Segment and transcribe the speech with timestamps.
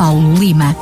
[0.00, 0.74] Paulo Lima.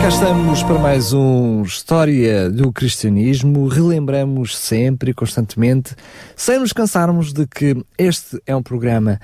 [0.00, 3.66] Cá estamos para mais um História do Cristianismo.
[3.66, 5.96] Relembramos sempre e constantemente,
[6.36, 9.18] sem nos cansarmos de que este é um programa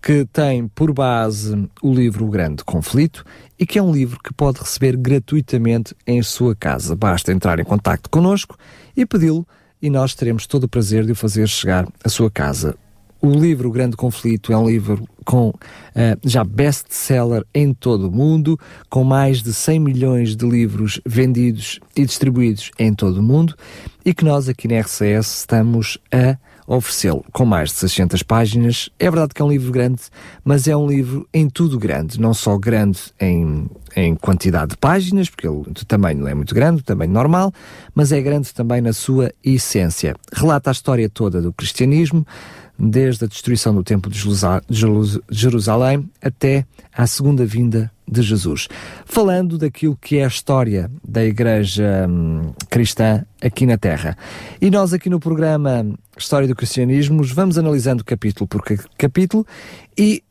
[0.00, 3.24] que tem por base o livro O Grande Conflito
[3.58, 6.94] e que é um livro que pode receber gratuitamente em sua casa.
[6.94, 8.56] Basta entrar em contato connosco
[8.96, 9.44] e pedi-lo
[9.82, 12.76] e nós teremos todo o prazer de o fazer chegar à sua casa.
[13.20, 15.54] O livro O Grande Conflito é um livro com uh,
[16.24, 18.58] já best-seller em todo o mundo,
[18.88, 23.54] com mais de 100 milhões de livros vendidos e distribuídos em todo o mundo
[24.04, 28.88] e que nós aqui na RCS estamos a oferecê-lo com mais de 600 páginas.
[28.98, 30.02] É verdade que é um livro grande,
[30.44, 35.28] mas é um livro em tudo grande, não só grande em, em quantidade de páginas,
[35.28, 37.52] porque ele, tamanho não é muito grande, tamanho normal,
[37.94, 40.14] mas é grande também na sua essência.
[40.32, 42.26] Relata a história toda do cristianismo,
[42.78, 44.20] desde a destruição do Templo de
[45.30, 48.68] Jerusalém até à segunda vinda de Jesus.
[49.06, 54.16] Falando daquilo que é a história da Igreja hum, cristã aqui na Terra.
[54.60, 58.62] E nós aqui no programa História do Cristianismo vamos analisando capítulo por
[58.98, 59.46] capítulo
[59.96, 60.22] e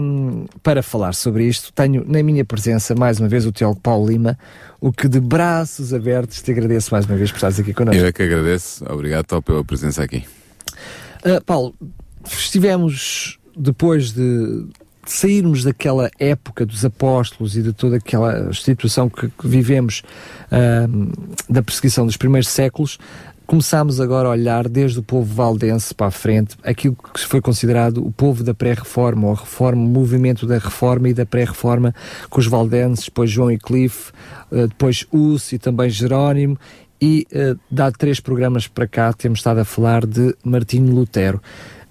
[0.00, 4.08] hum, para falar sobre isto tenho na minha presença mais uma vez o teólogo Paulo
[4.08, 4.38] Lima,
[4.80, 8.00] o que de braços abertos te agradeço mais uma vez por estares aqui connosco.
[8.00, 8.84] Eu é que agradeço.
[8.92, 10.24] Obrigado pela presença aqui.
[11.24, 11.74] Uh, Paulo,
[12.24, 14.66] estivemos depois de
[15.04, 20.02] sairmos daquela época dos apóstolos e de toda aquela situação que, vivemos
[20.46, 22.98] uh, da perseguição dos primeiros séculos,
[23.46, 27.98] começámos agora a olhar desde o povo valdense para a frente, aquilo que foi considerado
[28.06, 31.92] o povo da pré-reforma, ou a reforma, o movimento da reforma e da pré-reforma,
[32.28, 34.12] com os valdenses, depois João e Cliff,
[34.52, 36.56] uh, depois Us e também Jerónimo,
[37.00, 41.40] e uh, dado três programas para cá, temos estado a falar de Martinho Lutero.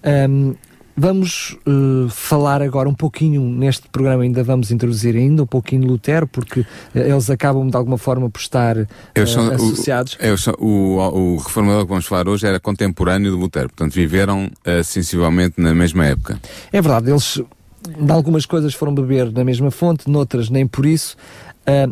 [0.03, 0.55] Um,
[0.99, 6.27] vamos uh, falar agora um pouquinho neste programa, ainda vamos introduzir ainda um pouquinho Lutero,
[6.27, 8.87] porque uh, eles acabam de alguma forma por estar uh,
[9.25, 10.17] são, associados.
[10.21, 14.51] O, são, o, o, reformador que vamos falar hoje era contemporâneo de Lutero, portanto viveram
[14.83, 16.39] sensivelmente na mesma época.
[16.71, 17.41] É verdade, eles
[17.97, 21.15] de algumas coisas foram beber na mesma fonte, noutras nem por isso.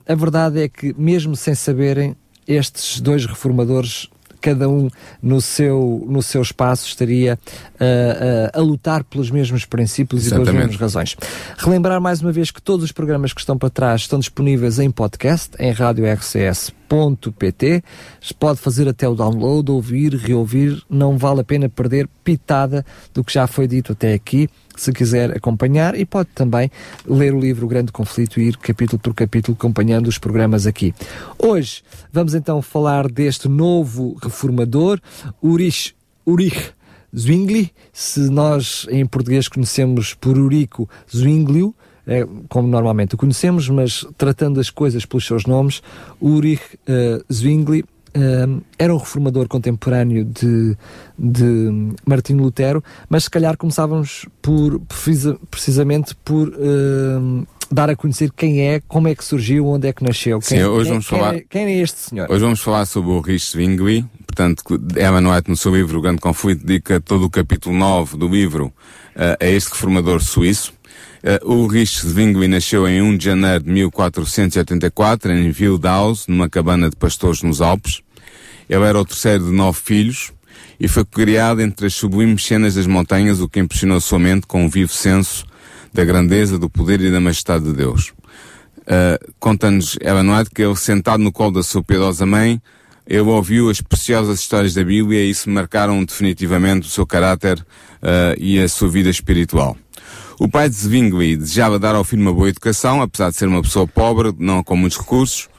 [0.06, 2.16] a verdade é que, mesmo sem saberem,
[2.48, 4.10] estes dois reformadores
[4.40, 4.90] cada um
[5.22, 7.38] no seu, no seu espaço estaria
[7.76, 10.50] uh, uh, a lutar pelos mesmos princípios Exatamente.
[10.50, 11.18] e pelas mesmas razões.
[11.58, 14.92] Relembrar mais uma vez que todos os programas que estão para trás estão disponíveis em
[14.92, 16.72] podcast, em rádio RCS
[17.38, 17.84] pt
[18.40, 20.82] Pode fazer até o download, ouvir, reouvir.
[20.90, 24.50] Não vale a pena perder pitada do que já foi dito até aqui,
[24.82, 25.96] se quiser acompanhar.
[25.96, 26.72] E pode também
[27.06, 30.94] ler o livro O Grande Conflito e ir capítulo por capítulo acompanhando os programas aqui.
[31.38, 35.00] Hoje vamos então falar deste novo reformador,
[35.42, 35.94] Urich,
[36.26, 36.72] Urich
[37.16, 37.72] Zwingli.
[37.92, 41.74] Se nós em português conhecemos por Urico Zwinglio,
[42.08, 45.82] é, como normalmente o conhecemos, mas tratando as coisas pelos seus nomes,
[46.22, 47.84] Ulrich uh, Zwingli
[48.18, 50.76] uh, era um reformador contemporâneo de,
[51.18, 54.82] de Martinho Lutero, mas se calhar começávamos por,
[55.50, 60.04] precisamente por uh, dar a conhecer quem é, como é que surgiu, onde é que
[60.04, 60.42] nasceu.
[60.42, 62.30] Sim, hoje quem, vamos falar, quem é, quem é este senhor?
[62.30, 64.64] Hoje vamos falar sobre o Rich Zwingli, portanto,
[64.96, 68.74] Ellen White no seu livro O Grande Conflito dedica todo o capítulo 9 do livro
[69.16, 70.78] a este reformador suíço.
[71.24, 76.96] Uh, Ulrich Zwingli nasceu em 1 de janeiro de 1484 em Wildhaus, numa cabana de
[76.96, 78.02] pastores nos Alpes.
[78.70, 80.32] Ele era o terceiro de nove filhos
[80.80, 84.64] e foi criado entre as sublimes cenas das montanhas, o que impressionou sua mente com
[84.64, 85.46] um vivo senso
[85.94, 88.14] da grandeza, do poder e da majestade de Deus.
[88.82, 92.62] Uh, Conta-nos Ellen que ele, sentado no colo da sua piedosa mãe,
[93.06, 98.36] ele ouviu as preciosas histórias da Bíblia e isso marcaram definitivamente o seu caráter uh,
[98.38, 99.78] e a sua vida espiritual.
[100.40, 103.62] O pai de Zwingli desejava dar ao filho uma boa educação, apesar de ser uma
[103.62, 105.50] pessoa pobre, não com muitos recursos,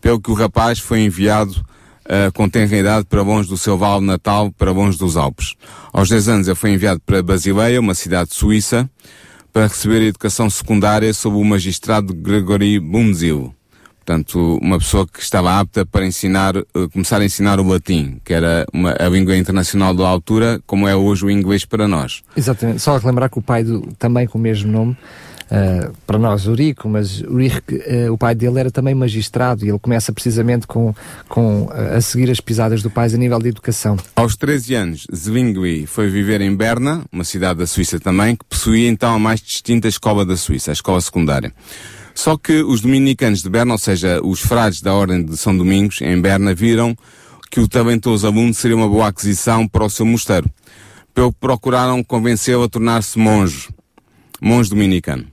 [0.00, 1.64] pelo que o rapaz foi enviado
[2.10, 5.54] uh, com tenra idade para longe do seu vale natal, para longe dos Alpes.
[5.92, 8.90] Aos 10 anos ele foi enviado para Basileia, uma cidade suíça,
[9.52, 13.54] para receber a educação secundária sob o magistrado Gregory Bunzil
[14.10, 18.34] portanto, uma pessoa que estava apta para ensinar, uh, começar a ensinar o latim, que
[18.34, 22.22] era uma, a língua internacional da altura, como é hoje o inglês para nós.
[22.36, 22.80] Exatamente.
[22.80, 24.96] Só lembrar que o pai, do, também com o mesmo nome,
[25.50, 29.78] uh, para nós Urico, mas Urico, uh, o pai dele era também magistrado e ele
[29.78, 30.94] começa precisamente com,
[31.28, 33.96] com uh, a seguir as pisadas do pai a nível de educação.
[34.14, 38.88] Aos 13 anos, Zwingli foi viver em Berna, uma cidade da Suíça também, que possuía
[38.88, 41.52] então a mais distinta escola da Suíça, a escola secundária.
[42.14, 46.00] Só que os dominicanos de Berna, ou seja, os frades da Ordem de São Domingos,
[46.02, 46.96] em Berna, viram
[47.50, 50.48] que o talentoso aluno seria uma boa aquisição para o seu mosteiro.
[51.40, 53.68] Procuraram convencê-lo a tornar-se monge,
[54.40, 55.26] monge dominicano.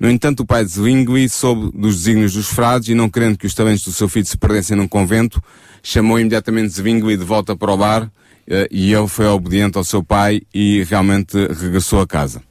[0.00, 3.46] No entanto, o pai de Zwingli soube dos desígnios dos frades e, não querendo que
[3.46, 5.42] os talentos do seu filho se perdessem num convento,
[5.82, 8.10] chamou imediatamente Zwingli de volta para o bar
[8.48, 12.42] eh, e ele foi obediente ao seu pai e realmente regressou a casa.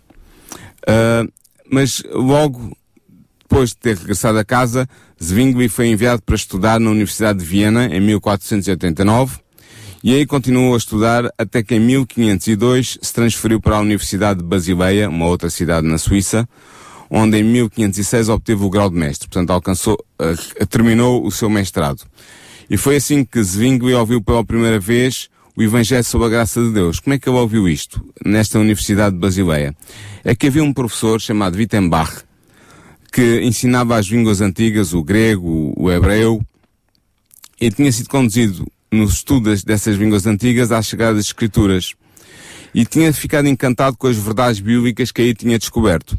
[0.88, 1.30] Uh,
[1.70, 2.72] mas logo
[3.42, 4.88] depois de ter regressado a casa,
[5.22, 9.40] Zwingli foi enviado para estudar na Universidade de Viena em 1489
[10.04, 14.46] e aí continuou a estudar até que em 1502 se transferiu para a Universidade de
[14.46, 16.48] Basileia, uma outra cidade na Suíça,
[17.10, 22.04] onde em 1506 obteve o grau de mestre, portanto alcançou, uh, terminou o seu mestrado.
[22.70, 26.72] E foi assim que Zwingli ouviu pela primeira vez o Evangelho sob a graça de
[26.72, 27.00] Deus.
[27.00, 29.76] Como é que ele ouviu isto nesta Universidade de Basileia?
[30.24, 32.24] É que havia um professor chamado Wittenbach
[33.12, 36.42] que ensinava as línguas antigas, o grego, o hebreu,
[37.60, 41.94] e tinha sido conduzido nos estudos dessas línguas antigas às chegadas escrituras.
[42.74, 46.18] E tinha ficado encantado com as verdades bíblicas que aí tinha descoberto.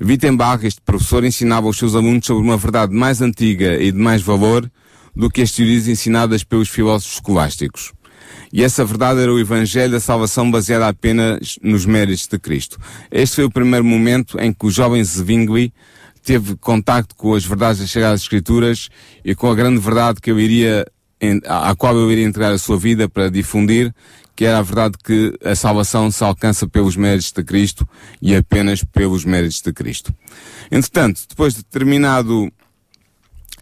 [0.00, 4.22] Wittenbach, este professor, ensinava aos seus alunos sobre uma verdade mais antiga e de mais
[4.22, 4.70] valor
[5.14, 7.92] do que as teorias ensinadas pelos filósofos escolásticos.
[8.52, 12.78] E essa verdade era o Evangelho da salvação baseada apenas nos méritos de Cristo.
[13.10, 15.72] Este foi o primeiro momento em que o jovem Zwingli
[16.22, 18.88] teve contacto com as verdades das Sagradas Escrituras
[19.24, 20.84] e com a grande verdade que eu iria,
[21.46, 23.94] à qual eu iria entregar a sua vida para difundir,
[24.36, 27.88] que era a verdade que a salvação se alcança pelos méritos de Cristo
[28.20, 30.14] e apenas pelos méritos de Cristo.
[30.70, 32.52] Entretanto, depois de terminado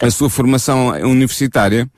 [0.00, 1.88] a sua formação universitária,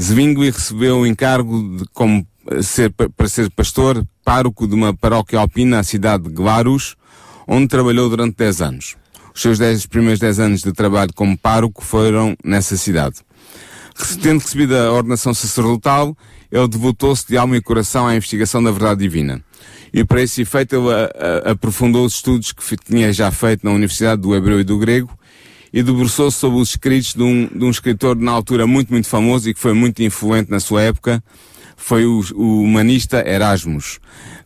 [0.00, 2.24] Zwingli recebeu o encargo de como
[2.62, 6.96] ser, para ser pastor, pároco de uma paróquia alpina, a cidade de Glarus,
[7.46, 8.96] onde trabalhou durante 10 anos.
[9.34, 13.16] Os seus dez, primeiros 10 anos de trabalho como pároco foram nessa cidade.
[14.22, 16.16] Tendo recebido a ordenação sacerdotal,
[16.50, 19.42] ele devotou-se de alma e coração à investigação da verdade divina.
[19.92, 23.72] E para esse efeito ele a, a, aprofundou os estudos que tinha já feito na
[23.72, 25.10] Universidade do Hebreu e do Grego
[25.72, 29.48] e debruçou-se sobre os escritos de um, de um escritor na altura muito, muito famoso
[29.48, 31.22] e que foi muito influente na sua época,
[31.76, 33.96] foi o, o humanista Erasmus.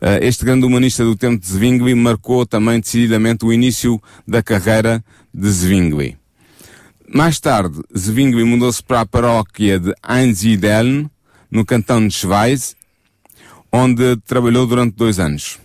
[0.00, 5.02] Uh, este grande humanista do tempo de Zwingli marcou também decididamente o início da carreira
[5.32, 6.16] de Zwingli.
[7.16, 11.08] Mais tarde, Zwingli mudou-se para a paróquia de Einsiedeln,
[11.48, 12.74] no cantão de Schweiz,
[13.72, 15.60] onde trabalhou durante dois anos.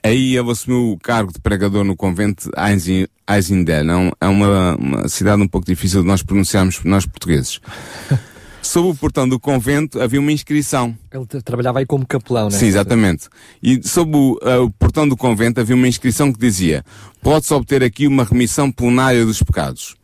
[0.00, 4.12] Aí ele assumiu o cargo de pregador no convento de Einsiedeln.
[4.20, 7.60] É uma, uma cidade um pouco difícil de nós pronunciarmos, nós portugueses.
[8.62, 10.96] sob o portão do convento havia uma inscrição.
[11.10, 12.60] Ele trabalhava aí como capelão, não é?
[12.60, 13.28] Sim, exatamente.
[13.60, 16.84] E sob o, uh, o portão do convento havia uma inscrição que dizia:
[17.20, 19.97] pode-se obter aqui uma remissão plenária dos pecados.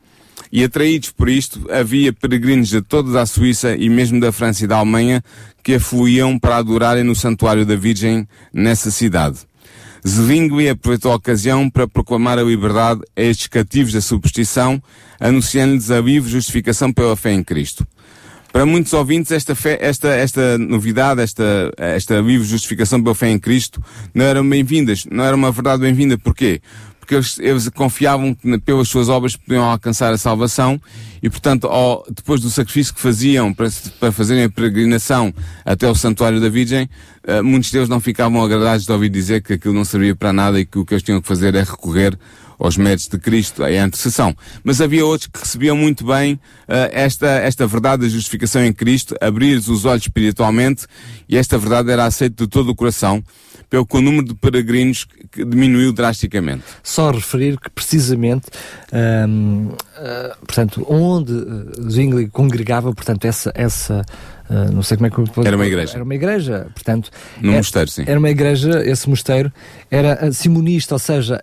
[0.55, 4.69] E atraídos por isto, havia peregrinos de toda a Suíça e mesmo da França e
[4.69, 5.21] da Alemanha
[5.65, 9.39] que afluíam para adorarem no Santuário da Virgem nessa cidade.
[10.07, 14.81] Zwingli aproveitou a ocasião para proclamar a liberdade a estes cativos da superstição,
[15.19, 17.85] anunciando-lhes a livre justificação pela fé em Cristo.
[18.53, 23.41] Para muitos ouvintes, esta, fé, esta, esta novidade, esta, esta livre justificação pela fé em
[23.41, 23.83] Cristo,
[24.15, 26.17] não eram bem-vindas, não era uma verdade bem-vinda.
[26.17, 26.61] Porquê?
[27.05, 30.81] Porque eles, eles confiavam que pelas suas obras podiam alcançar a salvação
[31.23, 33.69] e, portanto, ao, depois do sacrifício que faziam para,
[34.01, 35.33] para fazerem a peregrinação
[35.67, 36.89] até o Santuário da Virgem,
[37.29, 40.59] uh, muitos deles não ficavam agradados de ouvir dizer que aquilo não servia para nada
[40.59, 42.19] e que o que eles tinham que fazer é recorrer
[42.59, 44.35] aos méritos de Cristo, à intercessão.
[44.63, 49.15] Mas havia outros que recebiam muito bem uh, esta, esta verdade da justificação em Cristo,
[49.21, 50.87] abrir os olhos espiritualmente,
[51.29, 53.23] e esta verdade era aceita de todo o coração,
[53.69, 56.63] pelo que o número de peregrinos diminuiu drasticamente.
[56.83, 58.47] Só referir que precisamente,
[58.93, 61.33] uh, ah, portanto, onde
[61.91, 64.05] Zwingli congregava, portanto, essa, essa
[64.45, 65.95] Uh, não sei como é que eu Era uma igreja.
[65.95, 67.11] Era uma igreja, portanto.
[67.41, 68.05] No era, mosteiro, sim.
[68.07, 69.51] Era uma igreja, esse mosteiro
[69.91, 71.41] era simonista, ou seja,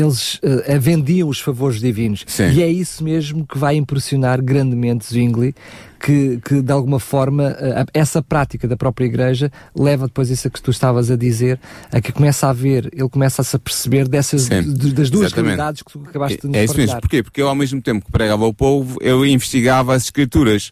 [0.00, 2.24] eles uh, vendiam os favores divinos.
[2.26, 2.50] Sim.
[2.50, 5.54] E é isso mesmo que vai impressionar grandemente Zwingli
[6.00, 10.60] que, que de alguma forma uh, essa prática da própria igreja leva depois isso que
[10.62, 11.58] tu estavas a dizer,
[11.92, 15.56] a que começa a ver, ele começa a se aperceber dessas, de, das duas Exatamente.
[15.56, 17.00] realidades que tu acabaste de nos É isso mesmo.
[17.00, 17.22] Porquê?
[17.22, 20.70] Porque eu, ao mesmo tempo que pregava ao povo, eu investigava as escrituras.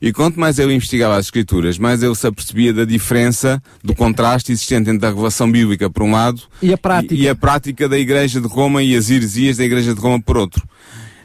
[0.00, 4.52] E quanto mais eu investigava as escrituras, mais eu se apercebia da diferença, do contraste
[4.52, 7.14] existente entre a revelação bíblica por um lado E a prática.
[7.14, 10.20] e, e a prática da Igreja de Roma e as heresias da Igreja de Roma
[10.22, 10.62] por outro.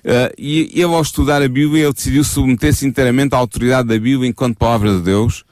[0.03, 4.29] Uh, e ele, ao estudar a Bíblia, ele decidiu submeter-se inteiramente à autoridade da Bíblia
[4.29, 5.45] enquanto palavra de Deus,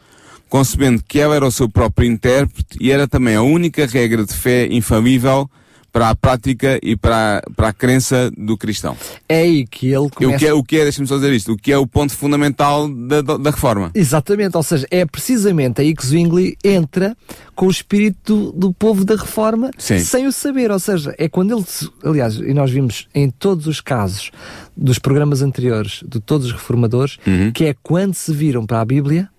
[0.50, 4.34] concebendo que ela era o seu próprio intérprete e era também a única regra de
[4.34, 5.50] fé infalível
[5.92, 8.96] para a prática e para a, para a crença do cristão.
[9.28, 10.36] É aí que ele começa...
[10.36, 12.14] O que é, o que é deixa-me só dizer isto, o que é o ponto
[12.14, 13.92] fundamental da, da, reforma.
[13.94, 17.16] Exatamente, ou seja, é precisamente aí que Zwingli entra
[17.56, 20.00] com o espírito do, do povo da reforma Sim.
[20.00, 21.66] sem o saber, ou seja, é quando ele,
[22.04, 24.32] aliás, e nós vimos em todos os casos
[24.76, 27.52] dos programas anteriores de todos os reformadores, Uhum.
[27.52, 29.30] que é quando se viram para a Bíblia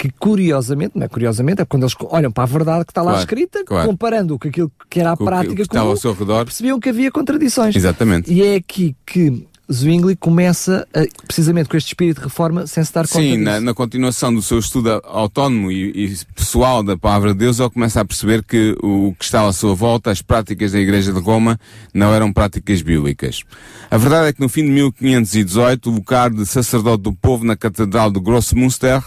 [0.00, 3.10] que curiosamente, não é curiosamente, é quando eles olham para a verdade que está lá
[3.10, 3.86] Claro, escrita, claro.
[3.86, 6.44] comparando com aquilo que era a Com que- prática que estava comum, ao seu redor.
[6.46, 7.76] percebiam que havia contradições.
[7.76, 8.32] Exatamente.
[8.32, 12.92] E é aqui que Zwingli começa, a- precisamente com este espírito de reforma, sem se
[12.94, 13.44] dar conta Sim, disso.
[13.44, 17.68] na, na continuação do seu estudo autónomo e, e pessoal da palavra de Deus, ele
[17.68, 21.20] começa a perceber que o que estava à sua volta, as práticas da Igreja de
[21.20, 21.60] Roma,
[21.92, 23.42] não eram práticas bíblicas.
[23.90, 27.54] A verdade é que no fim de 1518, o cargo de sacerdote do povo na
[27.54, 29.02] Catedral de Grossmünster,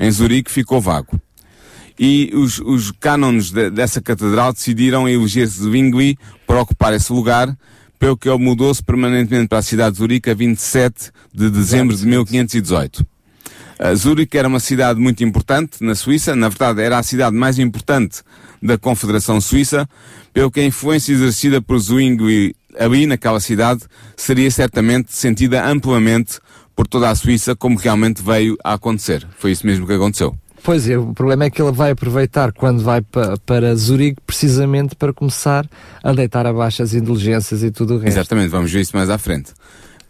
[0.00, 1.20] em Zurique, ficou vago.
[1.98, 7.54] E os, os cânones de- dessa catedral decidiram eleger Zwingli para ocupar esse lugar,
[7.98, 12.06] pelo que ele mudou-se permanentemente para a cidade de Zurique a 27 de dezembro de
[12.06, 13.00] 1518.
[13.78, 17.58] Uh, Zurique era uma cidade muito importante na Suíça, na verdade era a cidade mais
[17.58, 18.22] importante
[18.62, 19.86] da Confederação Suíça,
[20.32, 23.82] pelo que a influência exercida por Zwingli ali naquela cidade
[24.16, 26.38] seria certamente sentida amplamente
[26.80, 29.28] por toda a Suíça como realmente veio a acontecer.
[29.36, 30.34] Foi isso mesmo que aconteceu.
[30.62, 34.96] Pois é, o problema é que ele vai aproveitar quando vai pa, para Zurique precisamente
[34.96, 35.68] para começar
[36.02, 38.16] a deitar abaixo as indulgências e tudo o resto.
[38.16, 39.52] Exatamente, vamos ver isso mais à frente.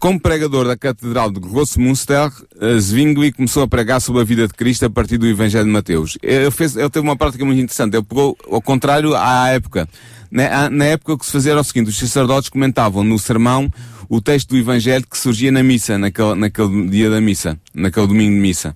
[0.01, 4.53] Como pregador da Catedral de Grossmünster, eh, Zwingli começou a pregar sobre a vida de
[4.55, 6.17] Cristo a partir do Evangelho de Mateus.
[6.23, 7.95] Ele, fez, ele teve uma prática muito interessante.
[7.95, 9.87] Ele pegou ao contrário à época.
[10.31, 13.71] Na, na época o que se fazia era o seguinte, os sacerdotes comentavam no sermão
[14.09, 18.33] o texto do Evangelho que surgia na missa, naquele, naquele dia da missa, naquele domingo
[18.33, 18.75] de missa.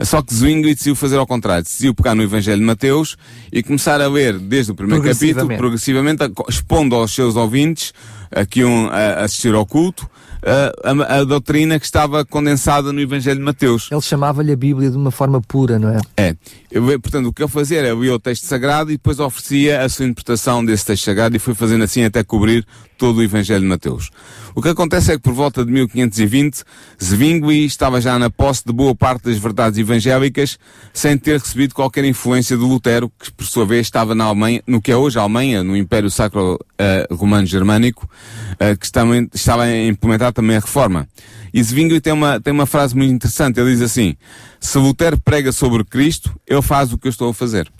[0.00, 3.16] Só que Zwingli decidiu fazer ao contrário, decidiu pegar no Evangelho de Mateus
[3.52, 5.58] e começar a ler desde o primeiro capítulo, Progressivamente.
[5.58, 7.92] progressivamente, a- expondo aos seus ouvintes
[8.30, 10.08] a que iam a- assistir ao culto,
[10.44, 13.88] a, a- doutrina que estava condensada no Evangelho de Mateus.
[13.90, 16.00] Ele chamava-lhe a Bíblia de uma forma pura, não é?
[16.16, 16.36] É.
[16.74, 19.88] Eu, portanto, o que ele fazia era lia o texto sagrado e depois oferecia a
[19.90, 23.66] sua interpretação desse texto sagrado e foi fazendo assim até cobrir todo o Evangelho de
[23.66, 24.10] Mateus.
[24.54, 26.64] O que acontece é que por volta de 1520,
[27.02, 30.58] Zwingli estava já na posse de boa parte das verdades evangélicas,
[30.94, 34.80] sem ter recebido qualquer influência de Lutero, que por sua vez estava na Alemanha, no
[34.80, 38.08] que é hoje a Alemanha, no Império Sacro eh, Romano Germânico,
[38.58, 41.06] eh, que estava, estava a implementar também a reforma.
[41.52, 44.16] E Zwingli tem uma, tem uma frase muito interessante, ele diz assim,
[44.62, 47.70] se Lutero prega sobre Cristo, ele faz o que eu estou a fazer.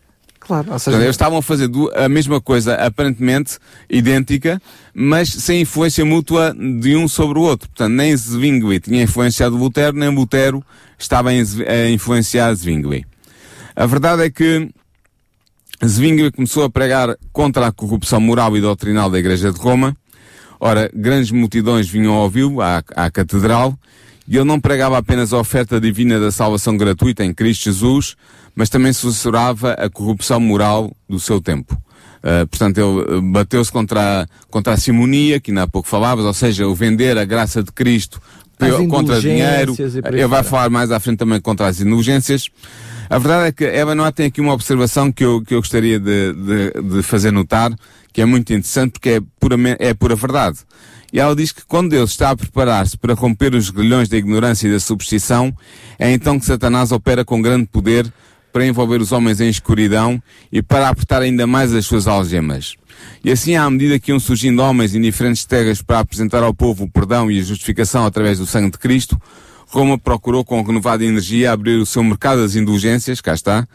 [0.40, 3.58] Claro, ou seja, eles estavam a fazer a mesma coisa, aparentemente
[3.88, 4.60] idêntica,
[4.92, 7.68] mas sem influência mútua de um sobre o outro.
[7.68, 10.60] Portanto, nem Zwingli tinha influenciado Lutero, nem Lutero
[10.98, 13.06] estava a influenciar Zwingli.
[13.76, 14.68] A verdade é que
[15.86, 19.96] Zwingli começou a pregar contra a corrupção moral e doutrinal da Igreja de Roma.
[20.58, 23.78] Ora, grandes multidões vinham ouvi-lo à, à catedral
[24.32, 28.16] e ele não pregava apenas a oferta divina da salvação gratuita em Cristo Jesus,
[28.56, 31.74] mas também censurava a corrupção moral do seu tempo.
[32.24, 36.24] Uh, portanto, ele uh, bateu-se contra, a- contra a simonia, que ainda há pouco falavas,
[36.24, 38.22] ou seja, o vender a graça de Cristo
[38.58, 39.74] As contra dinheiro.
[40.12, 40.44] Ele vai fora.
[40.44, 42.48] falar mais à frente também contra as indulgências.
[43.10, 45.98] A verdade é que Eva Noah tem aqui uma observação que eu, que eu gostaria
[46.00, 47.70] de, de, de fazer notar,
[48.12, 50.58] que é muito interessante porque é, puramente, é pura verdade.
[51.12, 54.66] E ela diz que quando Deus está a preparar-se para romper os grilhões da ignorância
[54.66, 55.54] e da superstição,
[55.98, 58.10] é então que Satanás opera com grande poder
[58.52, 62.76] para envolver os homens em escuridão e para apertar ainda mais as suas algemas.
[63.24, 66.84] E assim, à medida que iam surgindo homens em diferentes terras para apresentar ao povo
[66.84, 69.20] o perdão e a justificação através do sangue de Cristo,
[69.66, 73.66] Roma procurou com renovada energia abrir o seu mercado das indulgências, cá está,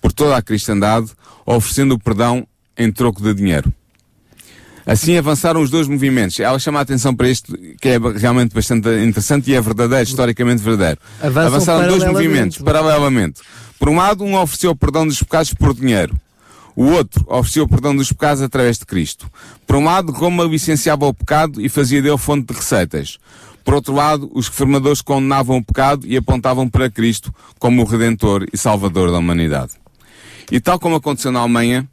[0.00, 1.10] por toda a cristandade,
[1.44, 2.46] oferecendo o perdão
[2.76, 3.72] em troco de dinheiro.
[4.86, 6.38] Assim avançaram os dois movimentos.
[6.40, 10.62] Ela chama a atenção para isto, que é realmente bastante interessante e é verdadeiro, historicamente
[10.62, 10.98] verdadeiro.
[11.20, 13.40] Avançam Avançaram dois movimentos, paralelamente.
[13.78, 16.14] Por um lado, um ofereceu o perdão dos pecados por dinheiro.
[16.74, 19.30] O outro ofereceu o perdão dos pecados através de Cristo.
[19.66, 23.18] Por um lado, Roma licenciava o pecado e fazia dele fonte de receitas.
[23.64, 28.46] Por outro lado, os reformadores condenavam o pecado e apontavam para Cristo como o Redentor
[28.52, 29.72] e Salvador da humanidade.
[30.50, 31.88] E tal como aconteceu na Alemanha,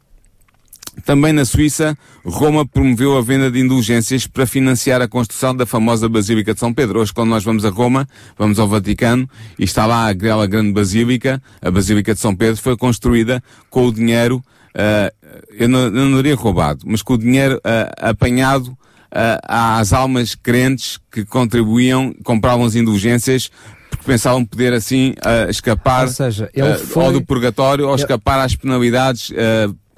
[1.04, 6.08] também na Suíça, Roma promoveu a venda de indulgências para financiar a construção da famosa
[6.08, 7.00] Basílica de São Pedro.
[7.00, 9.28] Hoje, quando nós vamos a Roma, vamos ao Vaticano,
[9.58, 13.92] e está lá aquela grande Basílica, a Basílica de São Pedro, foi construída com o
[13.92, 14.42] dinheiro,
[14.74, 19.92] uh, eu, não, eu não diria roubado, mas com o dinheiro uh, apanhado uh, às
[19.92, 23.50] almas crentes que contribuíam, compravam as indulgências
[23.88, 27.04] porque pensavam poder assim uh, escapar ou seja, ele uh, foi...
[27.04, 29.32] ou do purgatório ou escapar às penalidades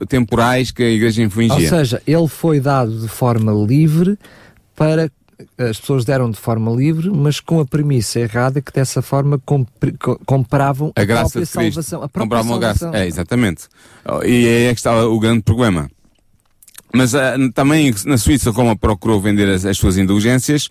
[0.06, 1.54] temporais que a Igreja infligia.
[1.54, 4.18] Ou seja, ele foi dado de forma livre
[4.74, 5.10] para
[5.58, 9.40] as pessoas deram de forma livre, mas com a premissa errada que dessa forma
[10.24, 11.82] compravam a, a graça própria de Cristo.
[11.82, 12.02] salvação.
[12.02, 12.88] A compravam salvação.
[12.88, 13.04] a graça.
[13.04, 13.64] É, exatamente.
[14.24, 15.90] E é aí que está o grande problema.
[16.94, 17.18] Mas uh,
[17.54, 20.68] também na Suíça Roma procurou vender as, as, suas indulgências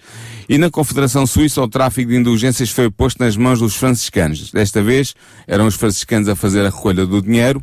[0.48, 4.52] e na Confederação Suíça o tráfico de indulgências foi posto nas mãos dos franciscanos.
[4.52, 5.16] Desta vez
[5.48, 7.60] eram os franciscanos a fazer a recolha do dinheiro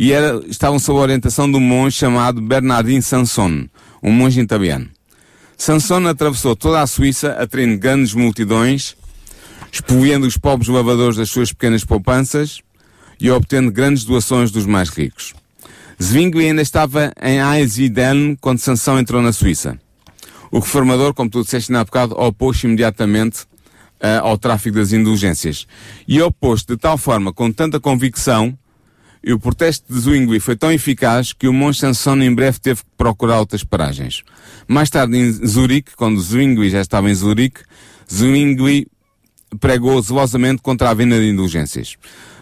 [0.00, 3.66] e era, estavam sob a orientação de um monge chamado Bernardino Sanson,
[4.00, 4.88] um monge italiano.
[5.56, 8.96] Sanson atravessou toda a Suíça atraindo grandes multidões,
[9.72, 12.60] expoliando os pobres lavadores das suas pequenas poupanças
[13.20, 15.34] e obtendo grandes doações dos mais ricos.
[16.00, 19.76] Zwingli ainda estava em Einsiedeln quando Sansão entrou na Suíça.
[20.52, 25.66] O reformador, como tu disseste há bocado, opôs-se imediatamente uh, ao tráfico das indulgências.
[26.06, 28.56] E opôs-se de tal forma, com tanta convicção,
[29.22, 32.82] e o protesto de Zwingli foi tão eficaz que o monge Sansão em breve teve
[32.82, 34.22] que procurar outras paragens.
[34.66, 37.62] Mais tarde em Zurique, quando Zwingli já estava em Zurique,
[38.10, 38.86] Zwingli
[39.60, 41.96] pregou zelosamente contra a venda de indulgências.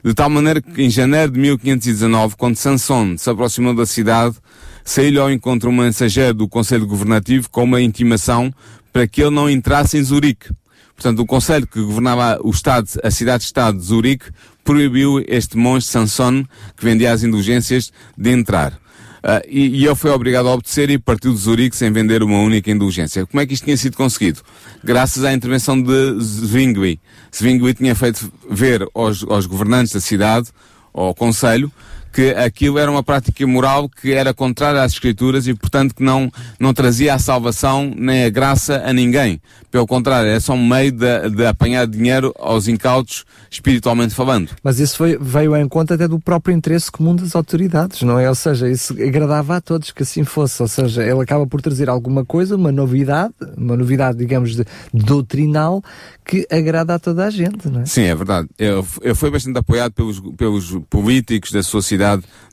[0.04, 4.36] De tal maneira que em janeiro de 1519, quando Sanson se aproximou da cidade,
[4.84, 8.52] saiu-lhe ao encontro um mensageiro do Conselho Governativo com uma intimação
[8.92, 10.50] para que ele não entrasse em Zurique.
[10.94, 14.30] Portanto, o Conselho que governava o Estado, a cidade-estado de Zurique,
[14.66, 16.44] proibiu este monge Sanson,
[16.76, 18.72] que vendia as indulgências, de entrar.
[18.72, 22.38] Uh, e, e, ele foi obrigado a obedecer e partiu de Zurique sem vender uma
[22.38, 23.24] única indulgência.
[23.26, 24.40] Como é que isto tinha sido conseguido?
[24.84, 27.00] Graças à intervenção de Zwingli.
[27.34, 30.48] Zwingli tinha feito ver aos, aos governantes da cidade,
[30.92, 31.72] ao Conselho,
[32.16, 36.32] que aquilo era uma prática imoral que era contrária às Escrituras e, portanto, que não,
[36.58, 39.38] não trazia a salvação nem a graça a ninguém.
[39.70, 44.48] Pelo contrário, é só um meio de, de apanhar dinheiro aos incautos, espiritualmente falando.
[44.62, 48.26] Mas isso foi, veio em conta até do próprio interesse comum das autoridades, não é?
[48.30, 50.62] Ou seja, isso agradava a todos que assim fosse.
[50.62, 55.82] Ou seja, ele acaba por trazer alguma coisa, uma novidade, uma novidade, digamos, de, doutrinal,
[56.24, 57.84] que agrada a toda a gente, não é?
[57.84, 58.48] Sim, é verdade.
[58.58, 62.05] Eu, eu fui bastante apoiado pelos, pelos políticos da sociedade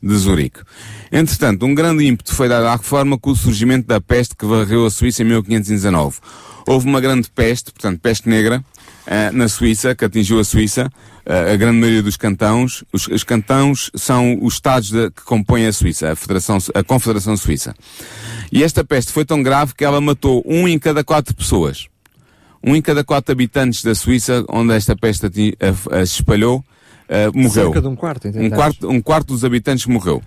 [0.04, 0.60] de Zurique.
[1.12, 4.86] Entretanto, um grande ímpeto foi dado à reforma com o surgimento da peste que varreu
[4.86, 6.18] a Suíça em 1519.
[6.68, 8.64] Houve uma grande peste, portanto, peste negra,
[9.08, 10.90] uh, na Suíça, que atingiu a Suíça,
[11.26, 12.84] uh, a grande maioria dos cantões.
[12.92, 17.38] Os, os cantões são os estados de, que compõem a Suíça, a, Federação, a Confederação
[17.38, 17.76] Suíça.
[18.52, 21.88] E esta peste foi tão grave que ela matou um em cada quatro pessoas.
[22.66, 26.64] Um em cada quatro habitantes da Suíça, onde esta peste se espalhou,
[27.14, 27.52] Uh, morreu.
[27.52, 30.20] Cerca de um quarto, um quarto, um quarto dos habitantes morreu.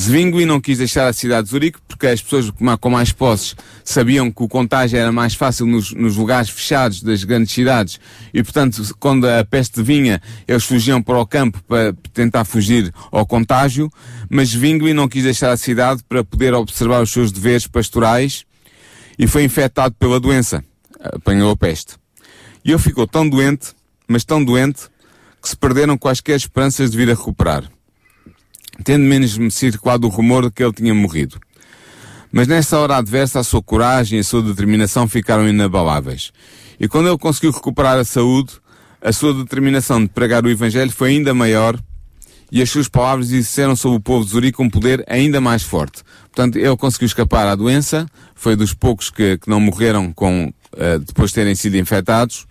[0.00, 4.32] Zwingli não quis deixar a cidade de Zurique porque as pessoas com mais posses sabiam
[4.32, 8.00] que o contágio era mais fácil nos, nos, lugares fechados das grandes cidades
[8.32, 13.24] e, portanto, quando a peste vinha, eles fugiam para o campo para tentar fugir ao
[13.24, 13.88] contágio,
[14.28, 18.44] mas Zwingli não quis deixar a cidade para poder observar os seus deveres pastorais
[19.16, 20.64] e foi infectado pela doença.
[20.98, 21.94] Apanhou a peste.
[22.64, 23.68] E ele ficou tão doente,
[24.08, 24.88] mas tão doente,
[25.44, 27.70] que se perderam quaisquer esperanças de vir a recuperar,
[28.82, 31.38] tendo menos me circulado o rumor de que ele tinha morrido.
[32.32, 36.32] Mas nessa hora adversa a sua coragem e a sua determinação ficaram inabaláveis.
[36.80, 38.54] E quando ele conseguiu recuperar a saúde,
[39.02, 41.78] a sua determinação de pregar o Evangelho foi ainda maior
[42.50, 46.02] e as suas palavras exerceram sobre o povo de Zurique um poder ainda mais forte.
[46.22, 50.98] Portanto, ele conseguiu escapar à doença, foi dos poucos que, que não morreram com, uh,
[51.00, 52.46] depois de terem sido infectados,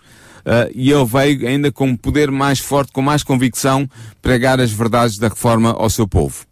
[0.46, 3.88] uh, e ele veio ainda com poder mais forte, com mais convicção,
[4.22, 6.46] pregar as verdades da reforma ao seu povo.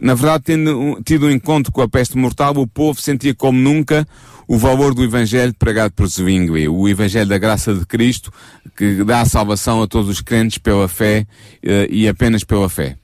[0.00, 4.06] Na verdade, tendo tido um encontro com a peste mortal, o povo sentia como nunca
[4.48, 8.32] o valor do Evangelho pregado por Zwingli, o Evangelho da graça de Cristo,
[8.76, 11.26] que dá a salvação a todos os crentes pela fé
[11.64, 12.96] uh, e apenas pela fé.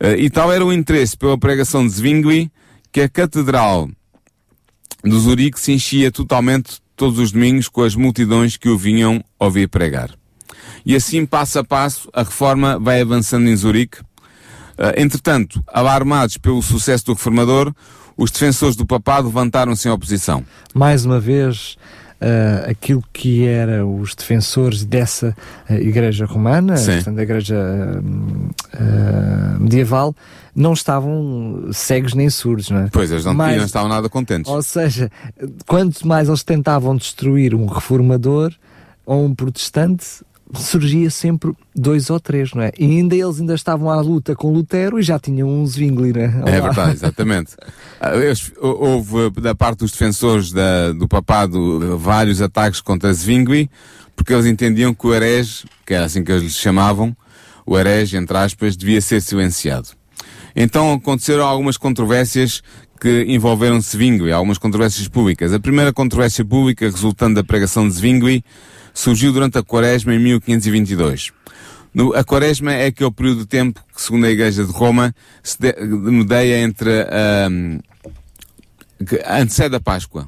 [0.00, 2.50] Uh, e tal era o interesse pela pregação de Zwingli
[2.92, 3.88] que a Catedral
[5.02, 9.68] do Zurique se enchia totalmente todos os domingos com as multidões que o vinham ouvir
[9.68, 10.10] pregar.
[10.84, 14.00] E assim, passo a passo, a reforma vai avançando em Zurique.
[14.00, 17.74] Uh, entretanto, alarmados pelo sucesso do reformador,
[18.16, 20.44] os defensores do papado levantaram-se em oposição.
[20.74, 21.76] Mais uma vez,
[22.20, 25.36] uh, aquilo que era os defensores dessa
[25.68, 27.56] uh, igreja romana, portanto, a igreja
[28.00, 30.14] uh, medieval,
[30.54, 32.88] não estavam cegos nem surdos, não é?
[32.90, 34.50] Pois, eles não, Mas, não estavam nada contentes.
[34.50, 35.10] Ou seja,
[35.66, 38.52] quanto mais eles tentavam destruir um reformador
[39.04, 40.06] ou um protestante,
[40.54, 42.72] surgia sempre dois ou três, não é?
[42.78, 46.20] E ainda eles ainda estavam à luta com Lutero e já tinham um Zwingli, não
[46.20, 46.56] é?
[46.56, 47.52] É verdade, exatamente.
[47.98, 48.10] Ah,
[48.60, 53.70] houve da parte dos defensores da, do papado vários ataques contra Zwingli,
[54.14, 57.16] porque eles entendiam que o herege, que era assim que eles lhe chamavam,
[57.64, 59.88] o herege, entre aspas, devia ser silenciado.
[60.54, 62.62] Então aconteceram algumas controvérsias
[63.00, 65.54] que envolveram Zwingli, algumas controvérsias públicas.
[65.54, 68.44] A primeira controvérsia pública resultante da pregação de Zwingli
[68.96, 71.30] surgiu durante a Quaresma em 1522.
[71.92, 75.58] No, a Quaresma é aquele período de tempo que, segundo a Igreja de Roma, se
[75.60, 77.06] de, medeia entre
[77.50, 77.78] um,
[79.04, 80.26] que antecede a Páscoa.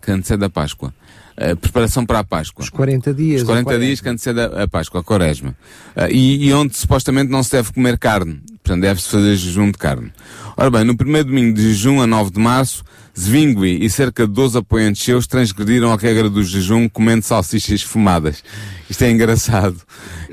[0.00, 0.94] Que antecede a Páscoa.
[1.40, 2.62] A preparação para a Páscoa.
[2.62, 3.40] Os 40 dias.
[3.40, 5.56] Os 40 dias que antecede a, Páscoa, a Quaresma.
[5.96, 8.42] Uh, e, e, onde supostamente não se deve comer carne.
[8.62, 10.12] Portanto, deve-se fazer jejum de carne.
[10.54, 12.84] Ora bem, no primeiro domingo de jejum, a 9 de março,
[13.18, 18.44] Zwingli e cerca de 12 apoiantes seus transgrediram a regra do jejum comendo salsichas fumadas.
[18.88, 19.76] Isto é engraçado.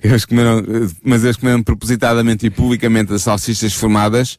[0.04, 0.64] Eles comeram,
[1.04, 4.38] mas eles comeram propositadamente e publicamente as salsichas fumadas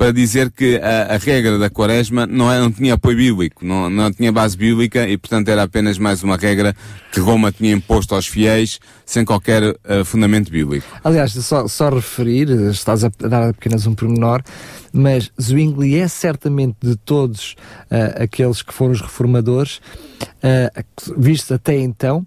[0.00, 3.90] para dizer que a, a regra da quaresma não, é, não tinha apoio bíblico, não,
[3.90, 6.74] não tinha base bíblica e, portanto, era apenas mais uma regra
[7.12, 10.86] que Roma tinha imposto aos fiéis sem qualquer uh, fundamento bíblico.
[11.04, 14.42] Aliás, só, só referir, estás a dar apenas um pormenor,
[14.90, 17.54] mas Zwingli é certamente de todos
[17.90, 19.82] uh, aqueles que foram os reformadores,
[20.42, 22.26] uh, até então,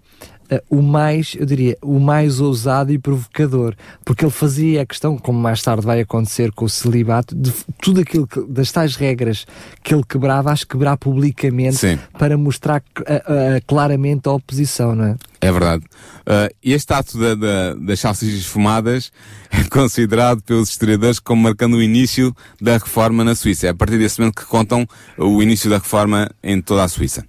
[0.68, 5.38] o mais, eu diria, o mais ousado e provocador, porque ele fazia a questão, como
[5.38, 9.46] mais tarde vai acontecer com o celibato, de tudo aquilo que, das tais regras
[9.82, 11.98] que ele quebrava, as quebrar publicamente Sim.
[12.18, 15.16] para mostrar uh, claramente a oposição, não é?
[15.40, 15.84] É verdade.
[16.20, 19.12] Uh, este ato da, da, das salsichas fumadas
[19.50, 23.66] é considerado pelos historiadores como marcando o início da reforma na Suíça.
[23.66, 24.86] É a partir desse momento que contam
[25.18, 27.24] o início da reforma em toda a Suíça.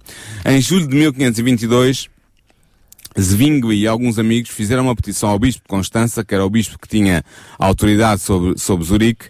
[0.46, 2.08] Em julho de 1522,
[3.20, 6.78] Zwingli e alguns amigos fizeram uma petição ao bispo de Constança, que era o bispo
[6.78, 7.24] que tinha
[7.58, 9.26] autoridade sobre, sobre Zurique,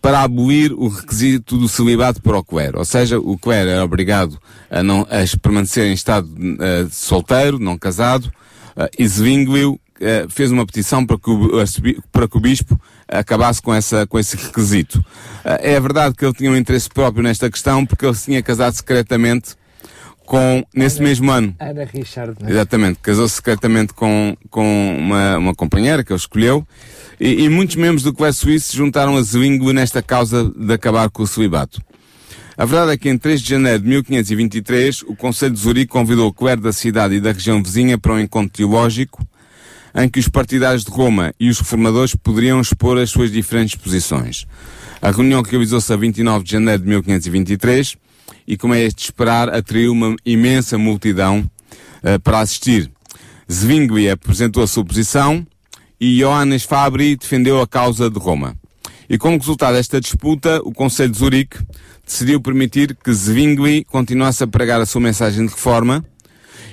[0.00, 2.78] para abolir o requisito do celibato para o clero.
[2.78, 4.38] Ou seja, o clero era obrigado
[4.70, 8.26] a, não, a permanecer em estado uh, solteiro, não casado,
[8.76, 9.78] uh, e Zwingli uh,
[10.30, 11.50] fez uma petição para que, o,
[12.12, 15.04] para que o bispo acabasse com, essa, com esse requisito.
[15.44, 18.74] é verdade que ele tinha um interesse próprio nesta questão, porque ele se tinha casado
[18.74, 19.56] secretamente
[20.28, 21.56] com, nesse Ana, mesmo ano.
[21.58, 22.36] Ana Richard.
[22.42, 22.50] Né?
[22.50, 26.68] Exatamente, casou-se secretamente com, com uma, uma companheira que ele escolheu
[27.18, 31.22] e, e muitos membros do Colégio Suíço juntaram a Zwingli nesta causa de acabar com
[31.22, 31.80] o celibato.
[32.58, 36.28] A verdade é que em 3 de janeiro de 1523, o Conselho de Zurique convidou
[36.28, 39.26] o clero da cidade e da região vizinha para um encontro teológico
[39.94, 44.46] em que os partidários de Roma e os reformadores poderiam expor as suas diferentes posições.
[45.00, 47.96] A reunião que realizou-se a 29 de janeiro de 1523
[48.48, 51.48] e, como é de esperar, atraiu uma imensa multidão
[52.02, 52.90] uh, para assistir.
[53.50, 55.46] Zwingli apresentou a sua posição
[56.00, 58.56] e Johannes Fabri defendeu a causa de Roma.
[59.06, 61.58] E como resultado desta disputa, o Conselho de Zurique
[62.06, 66.02] decidiu permitir que Zwingli continuasse a pregar a sua mensagem de reforma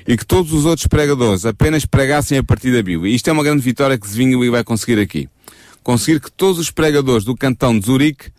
[0.07, 3.11] e que todos os outros pregadores apenas pregassem a partir da Bíblia.
[3.11, 5.27] E isto é uma grande vitória que Zwingli vai conseguir aqui.
[5.83, 8.31] Conseguir que todos os pregadores do cantão de Zurique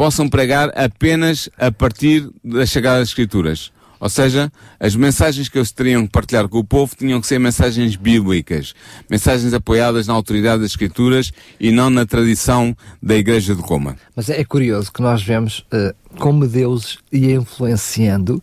[0.00, 3.70] possam pregar apenas a partir das Escrituras.
[4.00, 7.38] Ou seja, as mensagens que eles teriam que partilhar com o povo tinham que ser
[7.38, 8.74] mensagens bíblicas,
[9.10, 13.94] mensagens apoiadas na autoridade das Escrituras e não na tradição da Igreja de Roma.
[14.16, 18.36] Mas é curioso que nós vemos uh, como Deus ia influenciando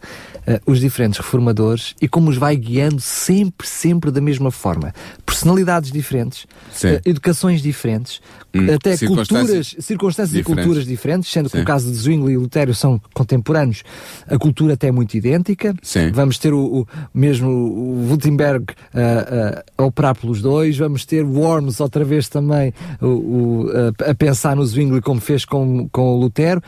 [0.48, 4.94] uh, os diferentes reformadores e como os vai guiando sempre, sempre da mesma forma.
[5.26, 8.22] Personalidades diferentes, uh, educações diferentes,
[8.56, 10.52] hum, até circunstâncias culturas, circunstâncias diferentes.
[10.52, 11.58] e culturas diferentes, sendo Sim.
[11.58, 13.84] que o caso de Zwingli e Lutério são contemporâneos,
[14.28, 15.76] a cultura até é muito idêntica.
[15.82, 16.12] Sim.
[16.12, 21.80] Vamos ter o, o mesmo o Wittenberg uh, a operar pelos dois, vamos ter Worms
[21.80, 23.68] outra vez também o,
[24.08, 26.62] a pensar no Zwingli como fez com, com o Lutero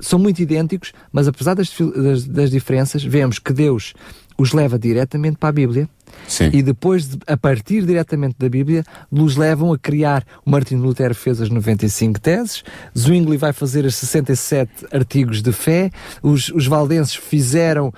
[0.00, 3.94] são muito idênticos, mas apesar das, das, das, diferenças, vemos que Deus
[4.38, 5.88] os leva diretamente para a Bíblia
[6.26, 6.50] Sim.
[6.52, 10.24] E depois, de, a partir diretamente da Bíblia, nos levam a criar.
[10.44, 12.64] O Martin Lutero fez as 95 teses,
[12.96, 15.90] Zwingli vai fazer as 67 artigos de fé,
[16.22, 17.92] os, os valdenses fizeram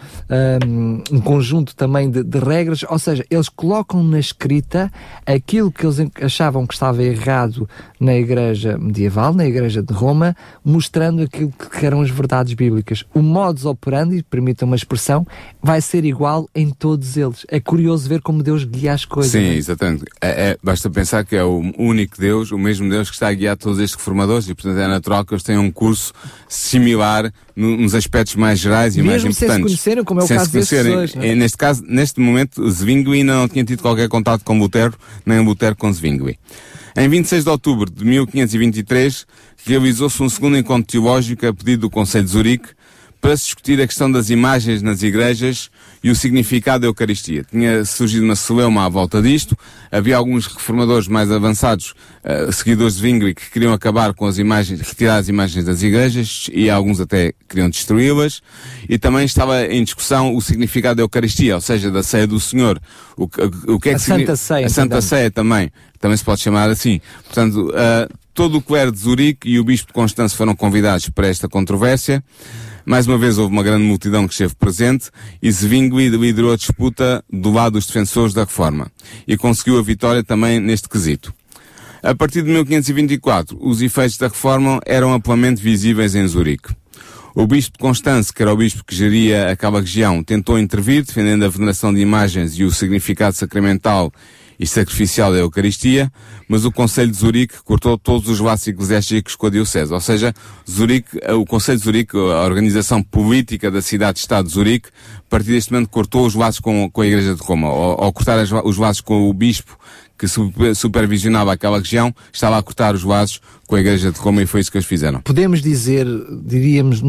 [0.66, 4.90] um, um conjunto também de, de regras, ou seja, eles colocam na escrita
[5.26, 11.22] aquilo que eles achavam que estava errado na igreja medieval, na igreja de Roma, mostrando
[11.22, 13.04] aquilo que eram as verdades bíblicas.
[13.14, 15.26] O modus operandi, permitam uma expressão,
[15.62, 17.44] vai ser igual em todos eles.
[17.48, 19.32] É curioso ver como Deus guia as coisas.
[19.32, 19.54] Sim, não é?
[19.56, 20.04] exatamente.
[20.20, 23.32] É, é- basta pensar que é o único Deus, o mesmo Deus que está a
[23.34, 26.12] guiar todos estes reformadores e, portanto, é natural que eles tenham um curso
[26.48, 29.66] similar no- nos aspectos mais gerais e mais Mesmo sem se importantes.
[29.72, 30.92] conhecerem, como é o Sem caso conhecerem.
[30.94, 31.14] dois?
[31.16, 35.38] É, Neste caso, neste momento, Zwingli ainda não tinha tido qualquer contato com Lutero, nem
[35.40, 36.38] Lutero com Zwingli.
[36.96, 39.24] Em 26 de outubro de 1523,
[39.64, 42.68] realizou-se um segundo encontro teológico a pedido do Conselho de Zurique
[43.20, 45.70] para se discutir a questão das imagens nas igrejas
[46.02, 47.44] e o significado da Eucaristia.
[47.50, 49.56] Tinha surgido uma celeuma à volta disto,
[49.90, 54.80] havia alguns reformadores mais avançados, eh, seguidores de Zwingli, que queriam acabar com as imagens,
[54.80, 58.40] retirar as imagens das igrejas e alguns até queriam destruí-las,
[58.88, 62.80] e também estava em discussão o significado da Eucaristia, ou seja, da ceia do Senhor.
[63.16, 65.04] O, que- o que é A que signi- Santa Ceia, A Santa entendemos.
[65.06, 67.00] Ceia também, também se pode chamar assim.
[67.24, 71.26] Portanto, ah, todo o clero de Zurique e o bispo de Constância foram convidados para
[71.26, 72.22] esta controvérsia.
[72.86, 75.10] Mais uma vez houve uma grande multidão que esteve presente
[75.42, 78.92] e Zwingli liderou a disputa do lado dos defensores da reforma
[79.26, 81.34] e conseguiu a vitória também neste quesito.
[82.00, 86.72] A partir de 1524, os efeitos da reforma eram amplamente visíveis em Zurique.
[87.34, 91.44] O bispo de Constance, que era o bispo que geria aquela região, tentou intervir, defendendo
[91.44, 94.12] a veneração de imagens e o significado sacramental
[94.58, 96.10] e sacrificial da Eucaristia,
[96.48, 99.92] mas o Conselho de Zurique cortou todos os laços eclesiásticos com a Diocese.
[99.92, 100.34] Ou seja,
[100.68, 105.50] Zurique, eh, o Conselho de Zurique, a organização política da cidade-estado de Zurique, a partir
[105.52, 107.68] deste momento cortou os laços com, com a Igreja de Roma.
[107.68, 109.78] Ao, ao cortar as- os laços com o bispo
[110.18, 114.42] que super- supervisionava aquela região, estava a cortar os laços com a Igreja de Roma
[114.42, 115.20] e foi isso que eles fizeram.
[115.20, 116.04] Podemos dizer,
[116.44, 117.00] diríamos,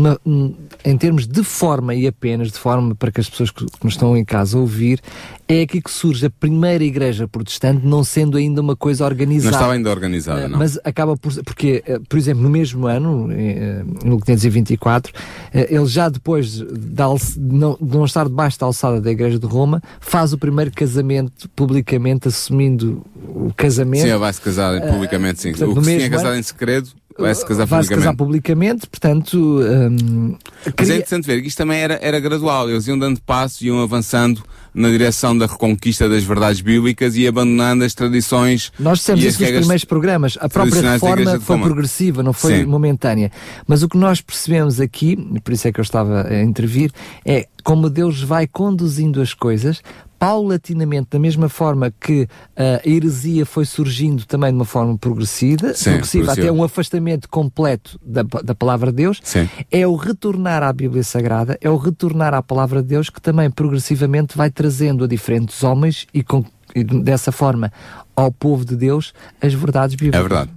[0.86, 4.16] em termos de forma e apenas de forma para que as pessoas que nos estão
[4.16, 5.02] em casa ouvir,
[5.52, 9.56] é aqui que surge a primeira igreja protestante, não sendo ainda uma coisa Não organizada.
[9.56, 10.60] estava ainda organizada, Eh, não.
[10.60, 11.34] Mas acaba por.
[11.44, 15.12] Porque, eh, por exemplo, no mesmo ano, eh, em 1524,
[15.52, 16.66] eh, ele já depois de,
[17.40, 22.28] não, não estar debaixo da alçada da Igreja de Roma, faz o primeiro casamento publicamente,
[22.28, 24.04] assumindo o casamento.
[24.04, 25.50] Sim, ele vai se casar publicamente, sim.
[25.50, 28.06] portanto, o que se tinha casado ano- em segredo vai se casar Vai-se publicamente.
[28.06, 29.36] casar publicamente, portanto.
[29.36, 32.70] hum, Mas é queria- interessante ver que isto também era, era gradual.
[32.70, 37.84] Eles iam dando passos, iam avançando na direção da reconquista das verdades bíblicas e abandonando
[37.84, 38.72] as tradições.
[38.80, 40.38] Nós dissemos isso nos primeiros programas.
[40.40, 42.66] A própria reforma foi progressiva, não foi Sim.
[42.66, 43.32] momentânea.
[43.68, 46.92] Mas o que nós percebemos aqui, por isso é que eu estava a intervir,
[47.26, 49.82] é como Deus vai conduzindo as coisas
[50.20, 55.92] paulatinamente, da mesma forma que a heresia foi surgindo também de uma forma progressiva, Sim,
[55.92, 56.32] progressiva progressiva.
[56.34, 59.50] até um afastamento completo da, da palavra de Deus, Sim.
[59.72, 63.50] é o retornar à Bíblia Sagrada, é o retornar à palavra de Deus que também
[63.50, 66.44] progressivamente vai trazendo a diferentes homens e, com-
[66.76, 67.72] e dessa forma
[68.16, 70.20] ao povo de Deus as verdades bíblicas.
[70.20, 70.52] É verdade.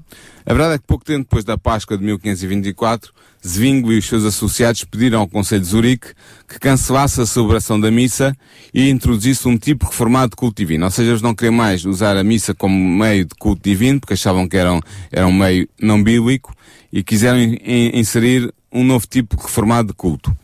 [0.45, 3.13] A verdade é que pouco tempo depois da Páscoa de 1524,
[3.47, 6.09] Zwingli e os seus associados pediram ao Conselho de Zurique
[6.49, 8.37] que cancelasse a celebração da missa
[8.73, 10.85] e introduzisse um tipo reformado de culto divino.
[10.85, 14.15] Ou seja, eles não queriam mais usar a missa como meio de culto divino, porque
[14.15, 16.55] achavam que era um, meio não bíblico,
[16.93, 20.35] e quiseram in- in- inserir um novo tipo reformado de culto.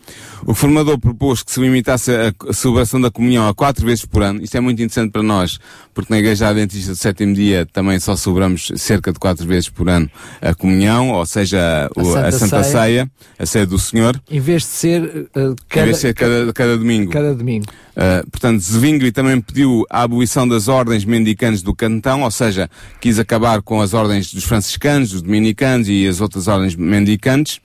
[0.44, 4.22] O reformador propôs que se limitasse a, a celebração da comunhão a quatro vezes por
[4.22, 4.42] ano.
[4.42, 5.58] Isto é muito interessante para nós,
[5.92, 9.88] porque na Igreja Adventista do Sétimo Dia também só celebramos cerca de quatro vezes por
[9.88, 10.10] ano
[10.40, 12.72] a comunhão, ou seja, o- Santa a Santa Ceia.
[12.72, 16.14] Ceia, a Ceia do Senhor, Em vez de ser uh, em cada, vez de ser
[16.14, 17.10] cada, cada domingo.
[17.10, 17.66] cada domingo.
[17.96, 23.18] Uh, portanto, Zwingli também pediu a abolição das ordens mendicantes do cantão, ou seja, quis
[23.18, 27.60] acabar com as ordens dos franciscanos, dos dominicanos e as outras ordens mendicantes.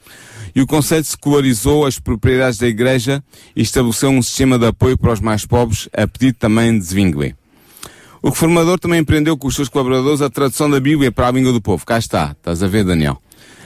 [0.56, 3.24] E o Conselho secularizou as propriedades da Igreja
[3.56, 7.36] e estabeleceu um sistema de apoio para os mais pobres, a pedido também de Zwingli.
[8.22, 11.52] O reformador também empreendeu com os seus colaboradores a tradução da Bíblia para a língua
[11.52, 11.86] do povo.
[11.86, 13.22] Cá está, estás a ver, Daniel.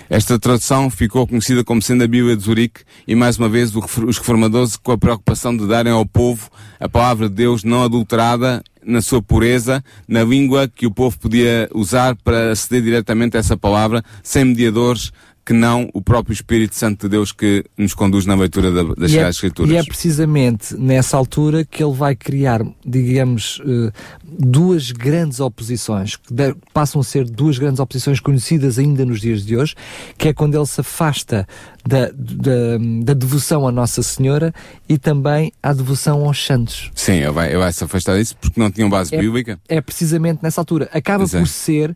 [0.10, 4.18] Esta tradução ficou conhecida como sendo a Bíblia de Zurique e, mais uma vez, os
[4.18, 9.02] reformadores com a preocupação de darem ao povo a palavra de Deus não adulterada na
[9.02, 14.02] sua pureza, na língua que o povo podia usar para aceder diretamente a essa palavra,
[14.24, 15.12] sem mediadores
[15.48, 19.12] que não o próprio Espírito Santo de Deus que nos conduz na leitura da, das
[19.12, 19.72] e é, Escrituras.
[19.72, 23.90] E é precisamente nessa altura que ele vai criar, digamos, uh,
[24.26, 26.34] duas grandes oposições, que
[26.74, 29.74] passam a ser duas grandes oposições conhecidas ainda nos dias de hoje,
[30.18, 31.48] que é quando ele se afasta
[31.88, 34.54] da, da, da devoção à Nossa Senhora
[34.90, 36.92] e também à devoção aos santos.
[36.94, 39.58] Sim, ele vai, ele vai se afastar disso porque não tinham base é, bíblica.
[39.70, 40.90] É precisamente nessa altura.
[40.92, 41.42] Acaba Exato.
[41.42, 41.96] por ser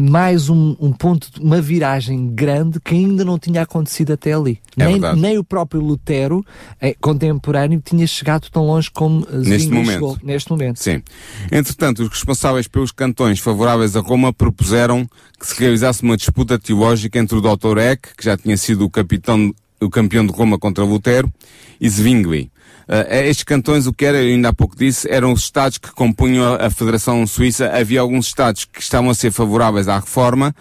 [0.00, 4.60] mais um, um, ponto, uma viragem grande que ainda não tinha acontecido até ali.
[4.76, 6.44] É nem, nem o próprio Lutero,
[6.80, 9.92] eh, contemporâneo, tinha chegado tão longe como neste momento.
[9.92, 10.78] Chegou, neste momento.
[10.78, 11.02] Sim.
[11.50, 17.18] Entretanto, os responsáveis pelos cantões favoráveis a Roma propuseram que se realizasse uma disputa teológica
[17.18, 17.78] entre o Dr.
[17.78, 21.32] Eck, que já tinha sido o capitão o campeão de Roma contra Lutero,
[21.80, 22.50] e Zwingli.
[22.88, 26.54] Uh, estes cantões, o que era, ainda há pouco disse, eram os Estados que compunham
[26.54, 27.70] a, a Federação Suíça.
[27.70, 30.54] Havia alguns Estados que estavam a ser favoráveis à reforma,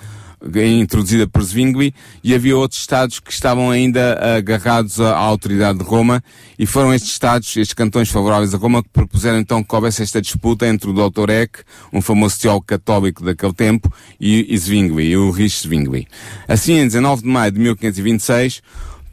[0.55, 5.85] introduzida por Zwingli, e havia outros Estados que estavam ainda agarrados à, à, autoridade de
[5.85, 6.21] Roma,
[6.59, 10.21] e foram estes Estados, estes cantões favoráveis a Roma, que propuseram então que houvesse esta
[10.21, 11.29] disputa entre o Dr.
[11.29, 11.59] Eck,
[11.91, 16.07] um famoso teólogo católico daquele tempo, e, e Zwingli, e o Rich Zwingli.
[16.45, 18.61] Assim, em 19 de maio de 1526,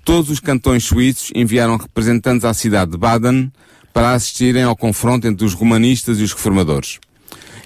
[0.04, 3.50] todos os cantões suíços enviaram representantes à cidade de Baden
[3.92, 6.98] para assistirem ao confronto entre os romanistas e os reformadores.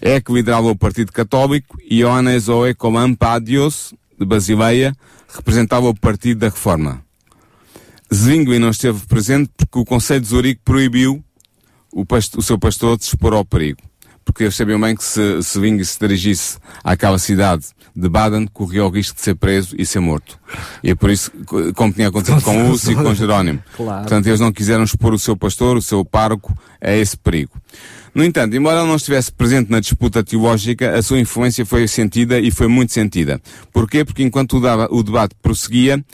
[0.00, 4.94] É que liderava o Partido Católico e Johannes Oecoman Padios, de Basileia,
[5.28, 7.02] representava o Partido da Reforma.
[8.12, 11.22] Zwingli não esteve presente porque o Conselho de Zurique proibiu
[11.92, 12.04] o,
[12.36, 13.87] o seu pastor de expor ao perigo.
[14.28, 18.90] Porque eles sabiam bem que se Zwingli se dirigisse àquela cidade de Baden corria o
[18.90, 20.38] risco de ser preso e ser morto.
[20.84, 21.32] E é por isso,
[21.74, 23.62] como tinha acontecido com Lúcio e com Jerónimo.
[23.74, 24.00] Claro.
[24.02, 27.52] Portanto, eles não quiseram expor o seu pastor, o seu pároco, a esse perigo.
[28.14, 32.38] No entanto, embora ele não estivesse presente na disputa teológica, a sua influência foi sentida
[32.38, 33.40] e foi muito sentida.
[33.72, 34.04] Porquê?
[34.04, 34.58] Porque enquanto
[34.90, 36.04] o, debate prosseguia,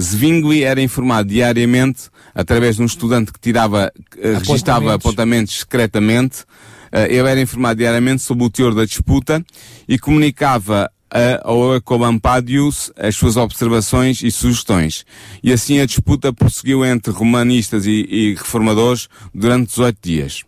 [0.00, 2.04] Zwingli era informado diariamente,
[2.34, 6.44] através de um estudante que tirava, eh, registava apontamentos secretamente,
[6.92, 9.44] uh, ele era informado diariamente sobre o teor da disputa
[9.88, 15.04] e comunicava a Oecomampadius as suas observações e sugestões.
[15.42, 20.44] E assim a disputa prosseguiu entre romanistas e, e reformadores durante 18 dias.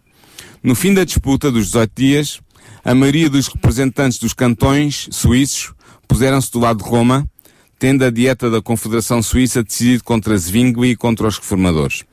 [0.62, 2.40] No fim da disputa dos 18 dias,
[2.84, 5.72] a maioria dos representantes dos cantões suíços
[6.06, 7.28] puseram-se do lado de Roma,
[7.78, 12.04] tendo a dieta da Confederação Suíça decidido contra Zwingli e contra os reformadores.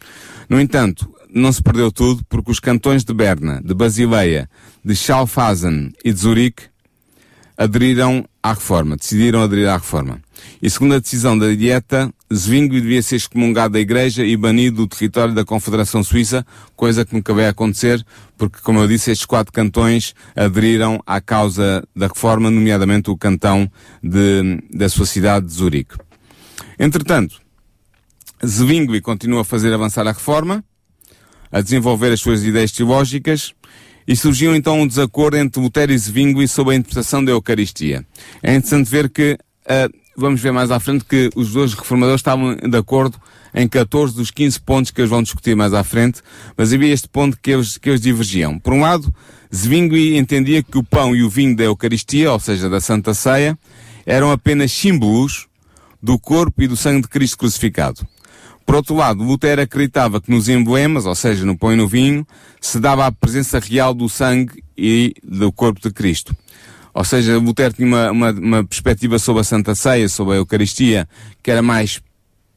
[0.49, 4.49] No entanto, não se perdeu tudo porque os cantões de Berna, de Basileia,
[4.83, 6.63] de Schaffhausen e de Zurique
[7.57, 10.21] aderiram à reforma, decidiram aderir à reforma.
[10.61, 14.87] E segundo a decisão da dieta, Zwingli devia ser excomungado da igreja e banido do
[14.87, 18.01] território da Confederação Suíça, coisa que nunca vai acontecer,
[18.37, 23.69] porque, como eu disse, estes quatro cantões aderiram à causa da reforma, nomeadamente o cantão
[24.01, 25.97] de, da sua cidade de Zurique.
[26.79, 27.41] Entretanto,
[28.45, 30.63] Zwingli continua a fazer avançar a reforma,
[31.51, 33.53] a desenvolver as suas ideias teológicas,
[34.07, 38.03] e surgiu então um desacordo entre Lutero e Zwingli sobre a interpretação da Eucaristia.
[38.41, 42.55] É interessante ver que, uh, vamos ver mais à frente, que os dois reformadores estavam
[42.55, 43.19] de acordo
[43.53, 46.21] em 14 dos 15 pontos que eles vão discutir mais à frente,
[46.57, 48.57] mas havia este ponto que eles, que eles divergiam.
[48.57, 49.13] Por um lado,
[49.53, 53.57] Zwingli entendia que o pão e o vinho da Eucaristia, ou seja, da Santa Ceia,
[54.05, 55.47] eram apenas símbolos
[56.01, 58.07] do corpo e do sangue de Cristo crucificado.
[58.69, 62.23] Por outro lado, Lutero acreditava que nos emblemas, ou seja, no pão e no vinho,
[62.61, 66.37] se dava a presença real do sangue e do corpo de Cristo.
[66.93, 71.09] Ou seja, Lutero tinha uma, uma, uma perspectiva sobre a Santa Ceia, sobre a Eucaristia,
[71.41, 71.99] que era mais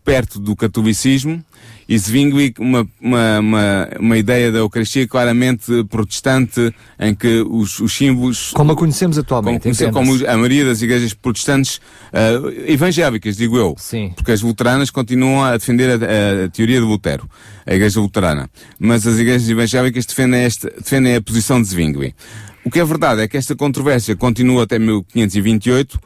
[0.05, 1.43] perto do catolicismo,
[1.89, 7.93] e Zwingli uma, uma, uma, uma, ideia da Eucaristia claramente protestante, em que os, os
[7.93, 8.51] símbolos...
[8.53, 9.69] Como a conhecemos atualmente.
[9.91, 13.75] Como, como a maioria das igrejas protestantes uh, evangélicas, digo eu.
[13.79, 14.13] Sim.
[14.17, 17.29] Porque as luteranas continuam a defender a, a, teoria de Lutero,
[17.67, 18.49] a igreja luterana.
[18.79, 22.15] Mas as igrejas evangélicas defendem, este, defendem a posição de Zwingli.
[22.65, 25.99] O que é verdade é que esta controvérsia continua até 1528,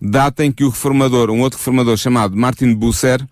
[0.00, 3.26] data em que o reformador, um outro reformador chamado Martin Busser,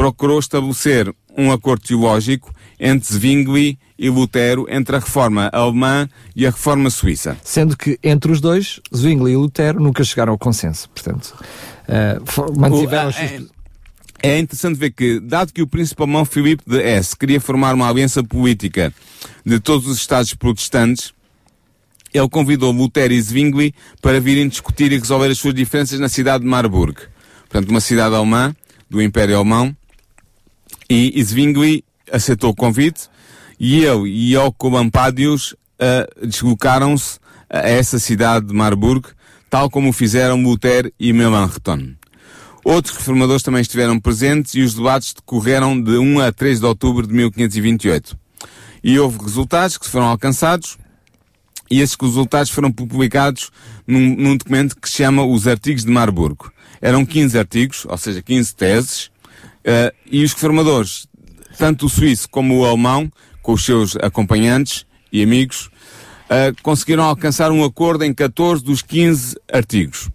[0.00, 6.50] procurou estabelecer um acordo teológico entre Zwingli e Lutero, entre a reforma alemã e a
[6.50, 7.36] reforma suíça.
[7.44, 10.88] Sendo que entre os dois, Zwingli e Lutero nunca chegaram ao consenso.
[10.88, 11.34] Portanto,
[11.86, 13.10] uh, mantiveram...
[13.10, 13.42] O, é,
[14.22, 17.86] é interessante ver que, dado que o príncipe alemão Filipe de Hesse queria formar uma
[17.86, 18.94] aliança política
[19.44, 21.12] de todos os Estados protestantes,
[22.14, 26.42] ele convidou Lutero e Zwingli para virem discutir e resolver as suas diferenças na cidade
[26.42, 26.98] de Marburg.
[27.50, 28.56] Portanto, uma cidade alemã,
[28.88, 29.76] do Império Alemão,
[30.90, 33.08] e Zwingli aceitou o convite
[33.58, 39.08] e eu e Yoko Ampadius uh, deslocaram-se a essa cidade de Marburg,
[39.48, 41.94] tal como fizeram Luther e Melanchthon.
[42.64, 47.06] Outros reformadores também estiveram presentes e os debates decorreram de 1 a 3 de outubro
[47.06, 48.18] de 1528.
[48.82, 50.76] E houve resultados que foram alcançados
[51.70, 53.50] e esses resultados foram publicados
[53.86, 56.52] num, num documento que se chama os Artigos de Marburgo.
[56.80, 59.10] Eram 15 artigos, ou seja, 15 teses,
[59.60, 61.06] uh, e os reformadores,
[61.58, 63.10] tanto o suíço como o alemão,
[63.42, 65.66] com os seus acompanhantes e amigos,
[66.26, 70.10] uh, conseguiram alcançar um acordo em 14 dos 15 artigos.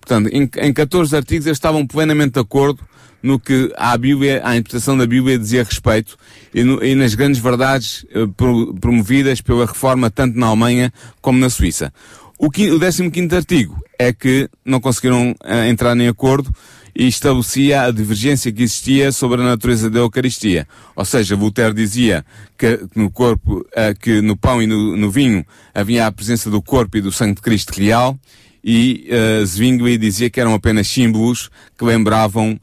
[0.00, 2.80] Portanto, em, em 14 artigos eles estavam plenamente de acordo
[3.22, 6.16] no que a Bíblia, a interpretação da Bíblia dizia respeito
[6.54, 11.50] e, no, e nas grandes verdades uh, promovidas pela reforma tanto na Alemanha como na
[11.50, 11.92] Suíça.
[12.38, 15.34] O, o 15 artigo é que não conseguiram
[15.68, 16.54] entrar em acordo
[16.98, 20.66] e estabelecia a divergência que existia sobre a natureza da Eucaristia.
[20.94, 22.24] Ou seja, Voltaire dizia
[22.56, 25.44] que no corpo, uh, que no pão e no, no, vinho
[25.74, 28.18] havia a presença do corpo e do sangue de Cristo real,
[28.64, 32.58] e uh, Zwingli dizia que eram apenas símbolos que lembravam uh,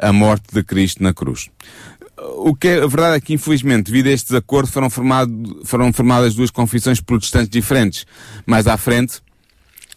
[0.00, 1.50] a morte de Cristo na cruz.
[2.38, 5.92] O que é, a verdade é que, infelizmente, devido a este desacordo, foram, formado, foram
[5.92, 8.06] formadas duas confissões protestantes diferentes.
[8.46, 9.20] Mais à frente,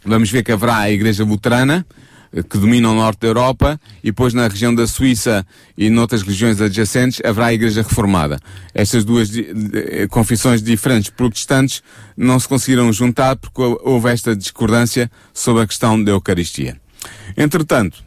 [0.03, 1.85] vamos ver que haverá a Igreja Luterana,
[2.49, 5.45] que domina o norte da Europa, e depois na região da Suíça
[5.77, 8.39] e noutras regiões adjacentes haverá a Igreja Reformada.
[8.73, 9.29] Estas duas
[10.09, 11.81] confissões diferentes protestantes
[12.15, 16.79] não se conseguiram juntar porque houve esta discordância sobre a questão da Eucaristia.
[17.35, 18.06] Entretanto,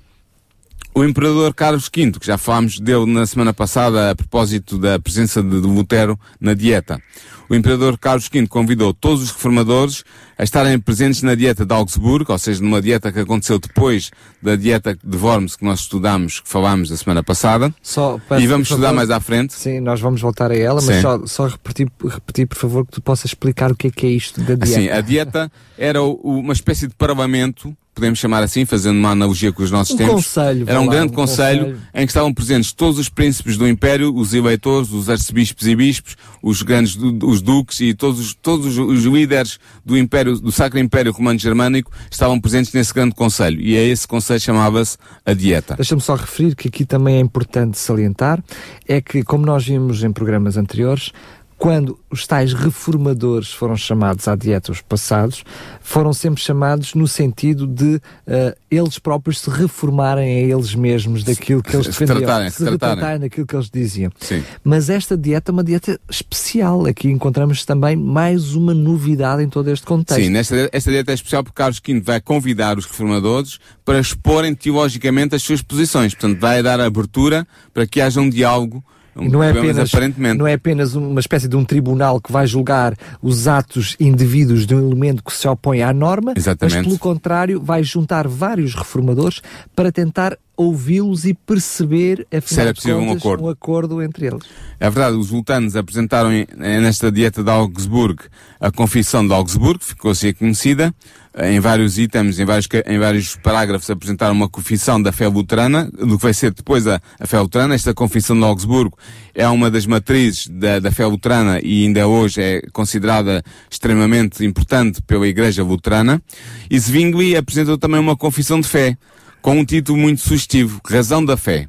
[0.95, 5.43] o imperador Carlos V, que já falámos dele na semana passada a propósito da presença
[5.43, 7.01] de Lutero na dieta.
[7.49, 10.05] O imperador Carlos V convidou todos os reformadores
[10.38, 14.11] a estarem presentes na dieta de Augsburgo, ou seja, numa dieta que aconteceu depois
[14.41, 17.74] da dieta de Worms que nós estudámos, que falámos da semana passada.
[17.82, 19.53] Só, e vamos estudar favor, mais à frente.
[19.53, 23.03] Sim, nós vamos voltar a ela, mas só, só repetir, repetir, por favor, que tu
[23.03, 24.66] possas explicar o que é que é isto da dieta.
[24.66, 29.62] Sim, a dieta era uma espécie de parlamento podemos chamar assim, fazendo uma analogia com
[29.62, 30.14] os nossos um tempos.
[30.14, 33.59] Conselho, Era um lá, grande um conselho, conselho, em que estavam presentes todos os príncipes
[33.59, 38.34] do Império, os eleitores, os arcebispos e bispos, os grandes, os duques e todos, os,
[38.34, 43.61] todos os líderes do Império, do Sacro Império Romano Germânico estavam presentes nesse grande conselho.
[43.61, 45.76] E a esse conselho chamava-se a Dieta.
[45.76, 48.42] Deixa-me só referir que aqui também é importante salientar,
[48.88, 51.12] é que, como nós vimos em programas anteriores,
[51.61, 55.44] quando os tais reformadores foram chamados à dieta os passados,
[55.82, 61.62] foram sempre chamados no sentido de uh, eles próprios se reformarem a eles mesmos daquilo
[61.62, 63.20] que eles se defendiam, tratarem, se, se tratarem.
[63.20, 64.11] daquilo que eles diziam.
[64.18, 64.42] Sim.
[64.64, 66.86] Mas esta dieta é uma dieta especial.
[66.86, 70.18] Aqui encontramos também mais uma novidade em todo este contexto.
[70.18, 74.54] Sim, nesta, esta dieta é especial porque Carlos V vai convidar os reformadores para exporem
[74.54, 76.14] teologicamente as suas posições.
[76.14, 78.82] Portanto, vai dar abertura para que haja um diálogo
[79.16, 79.92] um não é, apenas,
[80.36, 84.74] não é apenas uma espécie de um tribunal que vai julgar os atos indevidos de
[84.74, 86.76] um elemento que se opõe à norma, Exatamente.
[86.76, 89.42] mas pelo contrário vai juntar vários reformadores
[89.74, 93.44] para tentar ouvi-los e perceber, afinal era de possível um contas, acordo.
[93.44, 94.44] um acordo entre eles.
[94.78, 98.24] É verdade, os lutanos apresentaram nesta dieta de Augsburgo
[98.61, 100.94] a confissão de Augsburgo, ficou assim conhecida,
[101.38, 106.18] em vários itens, em vários, em vários parágrafos apresentaram uma confissão da fé luterana, do
[106.18, 107.74] que vai ser depois a, a fé luterana.
[107.74, 108.98] Esta confissão de Augsburgo
[109.34, 115.00] é uma das matrizes da, da fé luterana e ainda hoje é considerada extremamente importante
[115.02, 116.20] pela Igreja Luterana.
[116.68, 118.98] E Zwingli apresentou também uma confissão de fé,
[119.43, 121.68] com um título muito sugestivo, Razão da Fé.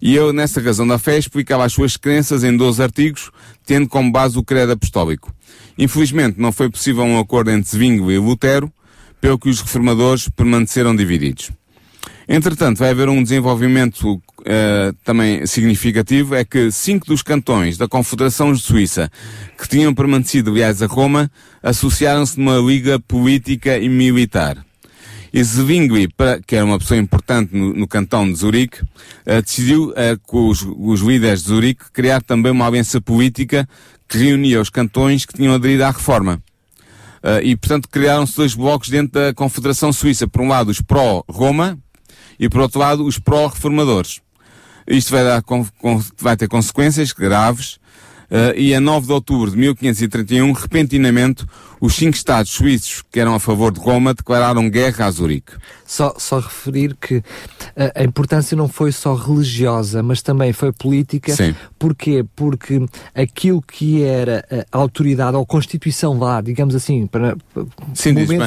[0.00, 3.30] E eu, nessa razão da fé, explicava as suas crenças em 12 artigos,
[3.64, 5.34] tendo como base o credo apostólico.
[5.78, 8.70] Infelizmente, não foi possível um acordo entre Zwingli e Lutero,
[9.20, 11.50] pelo que os reformadores permaneceram divididos.
[12.28, 18.54] Entretanto, vai haver um desenvolvimento eh, também significativo, é que cinco dos cantões da Confederação
[18.56, 19.10] Suíça,
[19.56, 21.30] que tinham permanecido leais a Roma,
[21.62, 24.56] associaram-se numa liga política e militar.
[25.36, 26.08] E Zwingli,
[26.46, 28.80] que era uma pessoa importante no, no cantão de Zurique,
[29.26, 33.68] eh, decidiu, eh, com os, os líderes de Zurique, criar também uma aliança política
[34.08, 36.42] que reunia os cantões que tinham aderido à reforma.
[37.22, 40.26] Eh, e, portanto, criaram-se dois blocos dentro da Confederação Suíça.
[40.26, 41.78] Por um lado, os pró-Roma
[42.40, 44.22] e, por outro lado, os pró-reformadores.
[44.88, 45.44] Isto vai, dar,
[46.18, 47.78] vai ter consequências graves.
[48.30, 51.44] Eh, e a 9 de outubro de 1531, repentinamente,
[51.80, 55.52] os cinco Estados suíços que eram a favor de Roma declararam guerra a Zurique.
[55.84, 57.22] Só, só referir que
[57.76, 61.34] a, a importância não foi só religiosa, mas também foi política.
[61.34, 61.54] Sim.
[61.78, 62.24] Porquê?
[62.34, 67.36] Porque aquilo que era a autoridade, ou Constituição lá, digamos assim, para,
[67.94, 68.38] Sim, bem.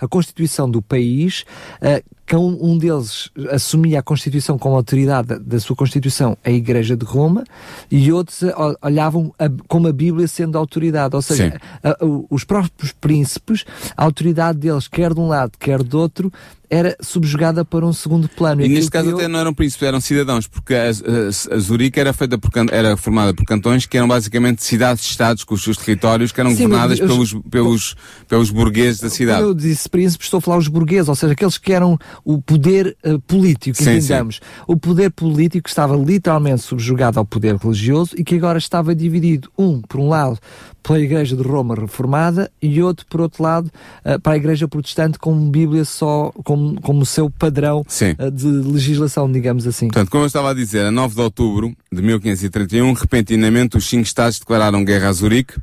[0.00, 1.44] a Constituição do país,
[1.80, 7.04] eh, que um, deles assumia a Constituição como autoridade da, sua Constituição, a Igreja de
[7.06, 7.42] Roma,
[7.90, 8.40] e outros
[8.82, 11.16] olhavam a- como a Bíblia sendo a autoridade.
[11.16, 13.64] Ou seja, a- o- os próprios príncipes,
[13.96, 16.30] a autoridade deles, quer de um lado, quer do outro,
[16.70, 18.60] era subjugada para um segundo plano.
[18.60, 21.58] E aquilo neste caso criou- até não eram príncipes, eram cidadãos, porque a, a, a
[21.58, 25.76] Zurique era feita por, era formada por cantões que eram basicamente cidades-estados com os seus
[25.76, 27.96] territórios que eram Sim, governadas eu- pelos, pelos,
[28.28, 29.40] pelos burgueses da cidade.
[29.40, 32.40] Quando eu disse príncipes, estou a falar os burgueses, ou seja, aqueles que eram o
[32.40, 34.40] poder eh, político, Sim, entendamos.
[34.66, 39.80] O poder político estava literalmente subjugado ao poder religioso e que agora estava dividido, um,
[39.80, 40.38] por um lado,
[40.82, 43.70] pela Igreja de Roma reformada e outro, por outro lado,
[44.04, 48.14] eh, para a Igreja protestante com Bíblia só como, como seu padrão Sim.
[48.18, 49.86] eh, de legislação, digamos assim.
[49.86, 54.02] Portanto, como eu estava a dizer, a 9 de outubro de 1531, repentinamente os cinco
[54.02, 55.54] Estados declararam guerra a Zurique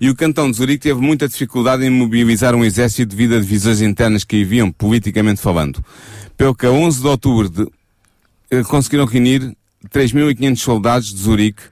[0.00, 3.80] e o cantão de Zurique teve muita dificuldade em mobilizar um exército devido a divisões
[3.80, 5.84] internas que haviam, politicamente falando.
[6.36, 7.66] Pelo que a 11 de outubro de,
[8.50, 9.54] eh, conseguiram reunir
[9.92, 11.62] 3.500 soldados de Zurique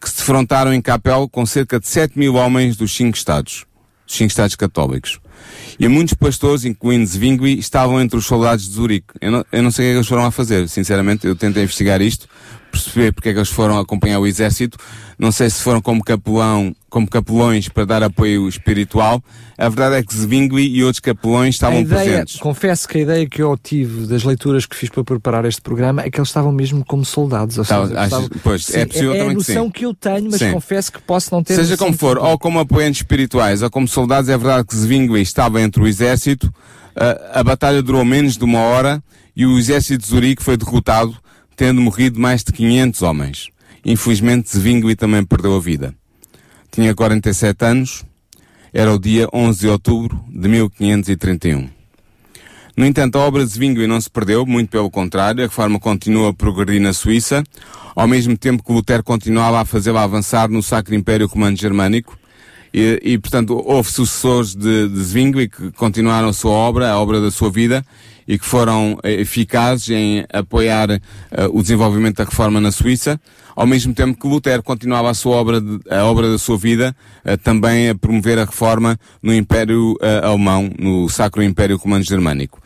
[0.00, 3.66] que se defrontaram em Capel com cerca de 7 mil homens dos cinco Estados,
[4.06, 5.20] dos cinco Estados católicos.
[5.78, 9.14] E muitos pastores, incluindo Zwingli, estavam entre os soldados de Zurique.
[9.20, 10.68] Eu não, eu não sei o que é eles foram a fazer.
[10.68, 12.28] Sinceramente, eu tentei investigar isto,
[12.70, 14.78] perceber porque é que eles foram acompanhar o exército.
[15.18, 19.22] Não sei se foram como capelão, como capelões para dar apoio espiritual.
[19.58, 22.36] A verdade é que Zwingli e outros capelões estavam a ideia, presentes.
[22.38, 26.00] confesso que a ideia que eu tive das leituras que fiz para preparar este programa
[26.02, 27.58] é que eles estavam mesmo como soldados.
[27.58, 29.52] ou seja, estavam- pois, é possível é também a que sim.
[29.54, 30.52] noção que eu tenho, mas Sim.
[30.52, 31.56] confesso que posso não ter.
[31.56, 35.20] Seja noção como for, ou como apoiantes espirituais, ou como soldados, é verdade que Zwingli
[35.20, 36.50] estava entre o exército,
[36.96, 39.02] a, a batalha durou menos de uma hora
[39.36, 41.14] e o exército de Zurique foi derrotado,
[41.60, 43.48] tendo morrido mais de 500 homens.
[43.84, 45.94] Infelizmente, Zwingli também perdeu a vida.
[46.70, 48.02] Tinha 47 anos,
[48.72, 51.68] era o dia 11 de outubro de 1531.
[52.74, 56.30] No entanto, a obra de Zwingli não se perdeu, muito pelo contrário, a reforma continua
[56.30, 57.44] a progredir na Suíça,
[57.94, 62.18] ao mesmo tempo que Lutero continuava a fazê-la avançar no Sacro Império Romano Germânico,
[62.72, 67.20] e, e, portanto, houve sucessores de, de Zwingli que continuaram a sua obra, a obra
[67.20, 67.84] da sua vida,
[68.32, 71.00] e que foram eh, eficazes em apoiar eh,
[71.52, 73.20] o desenvolvimento da reforma na Suíça,
[73.56, 76.94] ao mesmo tempo que Lutero continuava a sua obra, de- a obra da sua vida,
[77.24, 82.60] eh, também a promover a reforma no Império eh, Alemão, no Sacro Império Romano Germânico.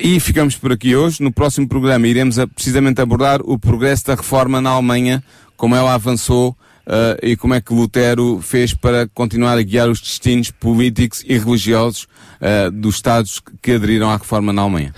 [0.00, 1.22] E ficamos por aqui hoje.
[1.22, 5.22] No próximo programa iremos a- precisamente abordar o progresso da reforma na Alemanha,
[5.58, 6.56] como ela avançou
[6.86, 11.36] eh, e como é que Lutero fez para continuar a guiar os destinos políticos e
[11.38, 12.06] religiosos
[12.40, 14.94] eh, dos Estados que aderiram à reforma na Alemanha.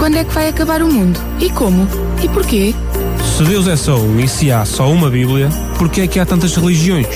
[0.02, 1.20] Quando é que vai acabar o mundo?
[1.38, 1.86] E como?
[2.20, 2.74] E porquê?
[3.36, 5.48] Se Deus é só um e se há só uma Bíblia,
[5.78, 7.06] porquê é que há tantas religiões?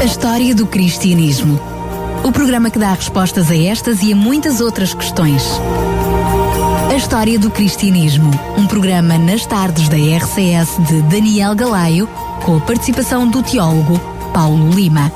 [0.00, 1.60] A história do cristianismo.
[2.22, 5.42] O programa que dá respostas a estas e a muitas outras questões.
[6.88, 8.30] A história do cristianismo.
[8.56, 12.08] Um programa nas tardes da RCS de Daniel Galaio,
[12.44, 13.98] com a participação do teólogo
[14.32, 15.10] Paulo Lima.